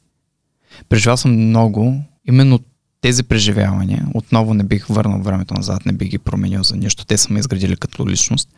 [0.89, 2.59] Преживял съм много именно
[3.01, 7.05] тези преживявания, отново не бих върнал времето назад, не бих ги променил за нищо.
[7.05, 8.49] Те са ме изградили като личност.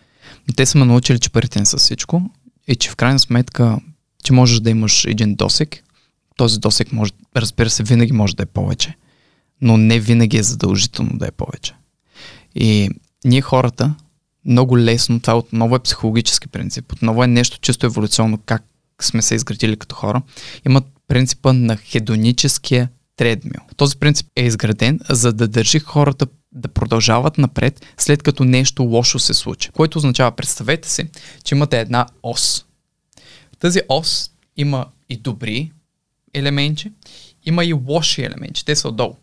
[0.47, 2.29] Но те са ме научили, че парите не са всичко
[2.67, 3.77] и че в крайна сметка,
[4.23, 5.83] че можеш да имаш един досек.
[6.37, 8.95] Този досек може, разбира се, винаги може да е повече,
[9.61, 11.73] но не винаги е задължително да е повече.
[12.55, 12.89] И
[13.25, 13.95] ние хората
[14.45, 18.63] много лесно, това отново е психологически принцип, отново е нещо чисто еволюционно, как
[19.01, 20.21] сме се изградили като хора,
[20.65, 22.89] имат принципа на хедоническия
[23.19, 23.61] тредмил.
[23.77, 29.19] Този принцип е изграден, за да държи хората да продължават напред, след като нещо лошо
[29.19, 29.69] се случи.
[29.69, 31.09] Което означава, представете си,
[31.43, 32.65] че имате една ос.
[33.53, 35.71] В тази ос има и добри
[36.33, 36.91] елементи,
[37.45, 38.65] има и лоши елементи.
[38.65, 39.15] Те са отдолу.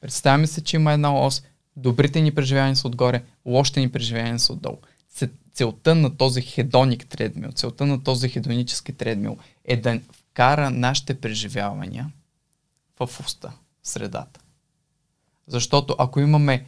[0.00, 1.42] Представяме се, че има една ос,
[1.76, 4.78] добрите ни преживявания са отгоре, лошите ни преживявания са отдолу.
[5.54, 12.10] Целта на този хедоник тредмил, целта на този хедонически тредмил е да вкара нашите преживявания
[13.06, 14.40] в уста, средата.
[15.46, 16.66] Защото ако имаме,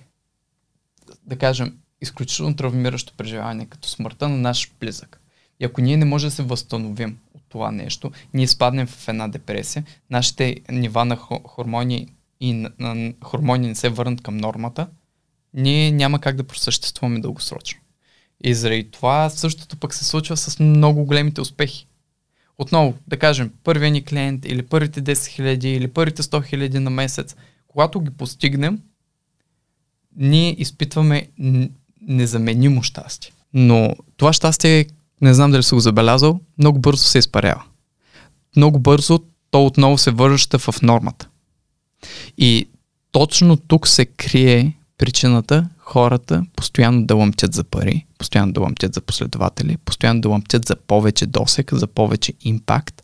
[1.23, 5.21] да кажем, изключително травмиращо преживяване, като смъртта на наш близък,
[5.61, 9.29] и ако ние не можем да се възстановим от това нещо, ние спаднем в една
[9.29, 11.17] депресия, нашите нива на
[11.47, 14.89] хормони и на, на хормони не се върнат към нормата,
[15.55, 17.81] ние няма как да просъществуваме дългосрочно.
[18.45, 21.87] И заради това същото пък се случва с много големите успехи.
[22.63, 26.91] Отново, да кажем, първия ни клиент или първите 10 000 или първите 100 000 на
[26.91, 27.37] месец,
[27.69, 28.79] когато ги постигнем,
[30.17, 31.29] ние изпитваме
[32.01, 33.33] незаменимо щастие.
[33.55, 34.87] Но това щастие,
[35.21, 37.63] не знам дали си го забелязал, много бързо се изпарява.
[38.57, 39.19] Много бързо
[39.51, 41.29] то отново се връща в нормата.
[42.39, 42.69] И
[43.13, 49.01] точно тук се крие причината хората постоянно да лъмтят за пари, постоянно да лъмтят за
[49.01, 53.03] последователи, постоянно да лъмтят за повече досек, за повече импакт.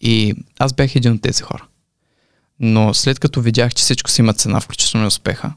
[0.00, 1.64] И аз бях един от тези хора.
[2.60, 5.52] Но след като видях, че всичко си има цена, включително и успеха,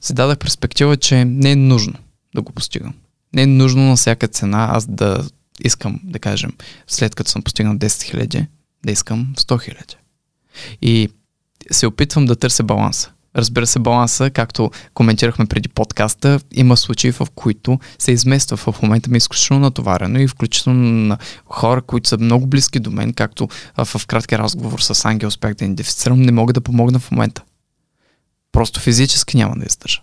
[0.00, 1.94] си дадах перспектива, че не е нужно
[2.34, 2.94] да го постигам.
[3.34, 5.28] Не е нужно на всяка цена аз да
[5.64, 6.52] искам, да кажем,
[6.86, 8.46] след като съм постигнал 10 000,
[8.84, 9.94] да искам 100 000.
[10.82, 11.08] И
[11.70, 13.10] се опитвам да търся баланса.
[13.36, 18.56] Разбира се, баланса, както коментирахме преди подкаста, има случаи, в които се измества.
[18.56, 22.90] В момента ми е изключително натоварено и включително на хора, които са много близки до
[22.90, 23.48] мен, както
[23.84, 27.42] в краткия разговор с Ангел успях да идентифицирам, не мога да помогна в момента.
[28.52, 30.02] Просто физически няма да издържа.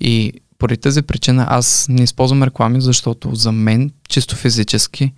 [0.00, 5.12] И поради тази причина аз не използвам реклами, защото за мен чисто физически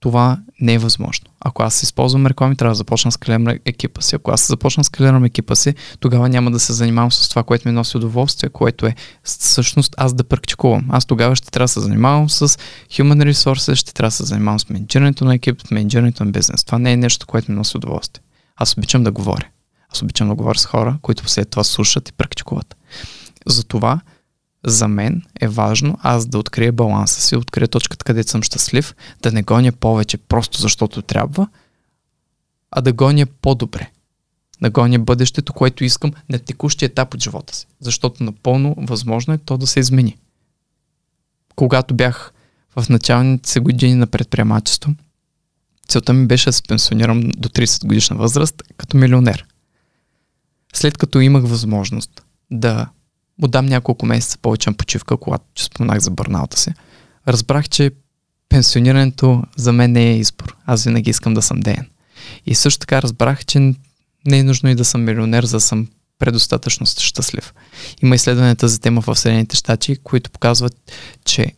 [0.00, 1.26] това не е възможно.
[1.40, 4.16] Ако аз използвам реклами, трябва да започна да скалирам екипа си.
[4.16, 7.68] Ако аз започна да скалирам екипа си, тогава няма да се занимавам с това, което
[7.68, 10.86] ми носи удоволствие, което е всъщност аз да практикувам.
[10.90, 12.48] Аз тогава ще трябва да се занимавам с
[12.90, 16.64] human resources, ще трябва да се занимавам с менеджирането на екип, с менеджирането на бизнес.
[16.64, 18.22] Това не е нещо, което ми носи удоволствие.
[18.56, 19.46] Аз обичам да говоря.
[19.92, 22.76] Аз обичам да говоря с хора, които след това слушат и практикуват.
[23.46, 24.00] Затова
[24.66, 29.32] за мен е важно аз да открия баланса си, открия точката, където съм щастлив, да
[29.32, 31.48] не гоня повече просто защото трябва,
[32.70, 33.90] а да гоня по-добре.
[34.62, 37.66] Да гоня бъдещето, което искам на текущия етап от живота си.
[37.80, 40.16] Защото напълно възможно е то да се измени.
[41.56, 42.32] Когато бях
[42.76, 44.94] в началните си години на предприемачество,
[45.88, 49.46] целта ми беше да се пенсионирам до 30 годишна възраст като милионер.
[50.74, 52.88] След като имах възможност да
[53.38, 56.70] му дам няколко месеца повече на почивка, когато че споменах за бърналта си,
[57.28, 57.90] разбрах, че
[58.48, 60.56] пенсионирането за мен не е избор.
[60.66, 61.86] Аз винаги искам да съм деен.
[62.46, 63.58] И също така разбрах, че
[64.26, 67.54] не е нужно и да съм милионер, за да съм предостатъчно щастлив.
[68.02, 70.92] Има изследване тази тема в Съединените щати, които показват,
[71.24, 71.52] че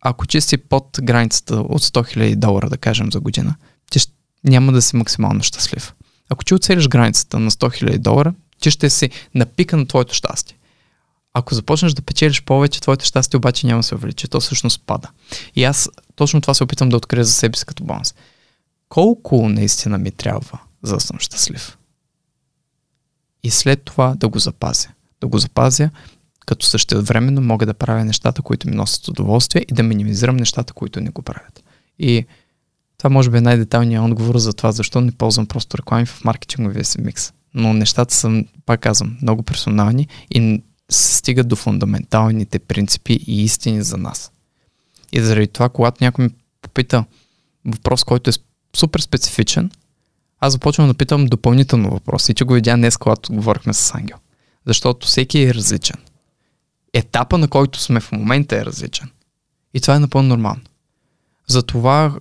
[0.00, 3.54] ако че си под границата от 100 000 долара, да кажем, за година,
[3.90, 4.00] ти
[4.44, 5.94] няма да си максимално щастлив.
[6.28, 10.14] Ако ти оцелиш границата на 100 000 долара, ти ще си на пика на твоето
[10.14, 10.56] щастие.
[11.38, 15.10] Ако започнеш да печелиш повече, твоето щастие обаче няма да се увеличи, то всъщност пада.
[15.56, 18.14] И аз точно това се опитвам да открия за себе си като баланс.
[18.88, 21.78] Колко наистина ми трябва, за да съм щастлив?
[23.42, 24.88] И след това да го запазя.
[25.20, 25.90] Да го запазя,
[26.46, 31.00] като същевременно мога да правя нещата, които ми носят удоволствие и да минимизирам нещата, които
[31.00, 31.64] не го правят.
[31.98, 32.26] И
[32.98, 36.84] това може би е най-деталният отговор за това, защо не ползвам просто реклами в маркетинговия
[36.84, 37.32] си микс.
[37.54, 43.82] Но нещата са, пак казвам, много персонални и се стигат до фундаменталните принципи и истини
[43.82, 44.32] за нас.
[45.12, 46.30] И заради това, когато някой ми
[46.62, 47.04] попита
[47.64, 48.32] въпрос, който е
[48.76, 49.70] супер специфичен,
[50.40, 54.16] аз започвам да питам допълнително въпроси, че го видя днес, когато говорихме с Ангел.
[54.66, 55.96] Защото всеки е различен.
[56.92, 59.10] Етапа, на който сме в момента е различен.
[59.74, 60.62] И това е напълно нормално.
[61.46, 62.14] Затова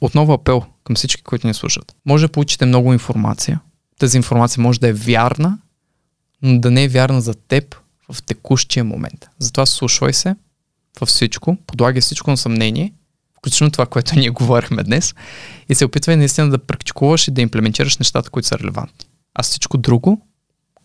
[0.00, 1.96] отново апел към всички, които ни слушат.
[2.06, 3.60] Може да получите много информация,
[3.98, 5.58] тази информация може да е вярна,
[6.44, 7.76] но да не е вярна за теб
[8.12, 9.26] в текущия момент.
[9.38, 10.36] Затова слушай се
[11.00, 12.92] във всичко, подлагай всичко на съмнение,
[13.38, 15.14] включително това, което ние говорихме днес,
[15.68, 19.06] и се опитвай наистина да практикуваш и да имплементираш нещата, които са релевантни.
[19.34, 20.26] А всичко друго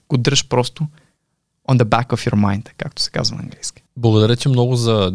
[0.09, 0.87] го дръж просто
[1.69, 3.83] on the back of your mind, както се казва на английски.
[3.97, 5.13] Благодаря ти много за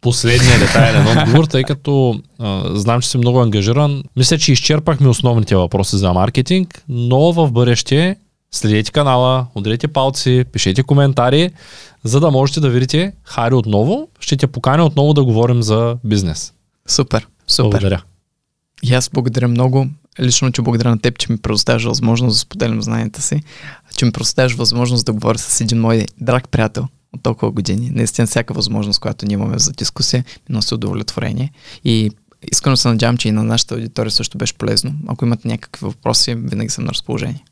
[0.00, 4.02] последния детайлен отговор, тъй като а, знам, че си много ангажиран.
[4.16, 8.16] Мисля, че изчерпахме основните въпроси за маркетинг, но в бъдеще
[8.52, 11.50] следете канала, ударете палци, пишете коментари,
[12.04, 14.08] за да можете да видите Хари отново.
[14.20, 16.52] Ще те поканя отново да говорим за бизнес.
[16.88, 17.70] Супер, супер.
[17.70, 18.02] Благодаря.
[18.82, 19.86] И аз благодаря много.
[20.20, 23.42] Лично, че благодаря на теб, че ми предоставяш възможност да споделям знанията си,
[23.96, 27.90] че ми предоставяш възможност да говоря с един мой драг приятел от толкова години.
[27.94, 31.52] Наистина, всяка възможност, която ние имаме за дискусия, ми носи удовлетворение.
[31.84, 32.10] И
[32.52, 34.94] искрено се надявам, че и на нашата аудитория също беше полезно.
[35.06, 37.44] Ако имате някакви въпроси, винаги съм на разположение.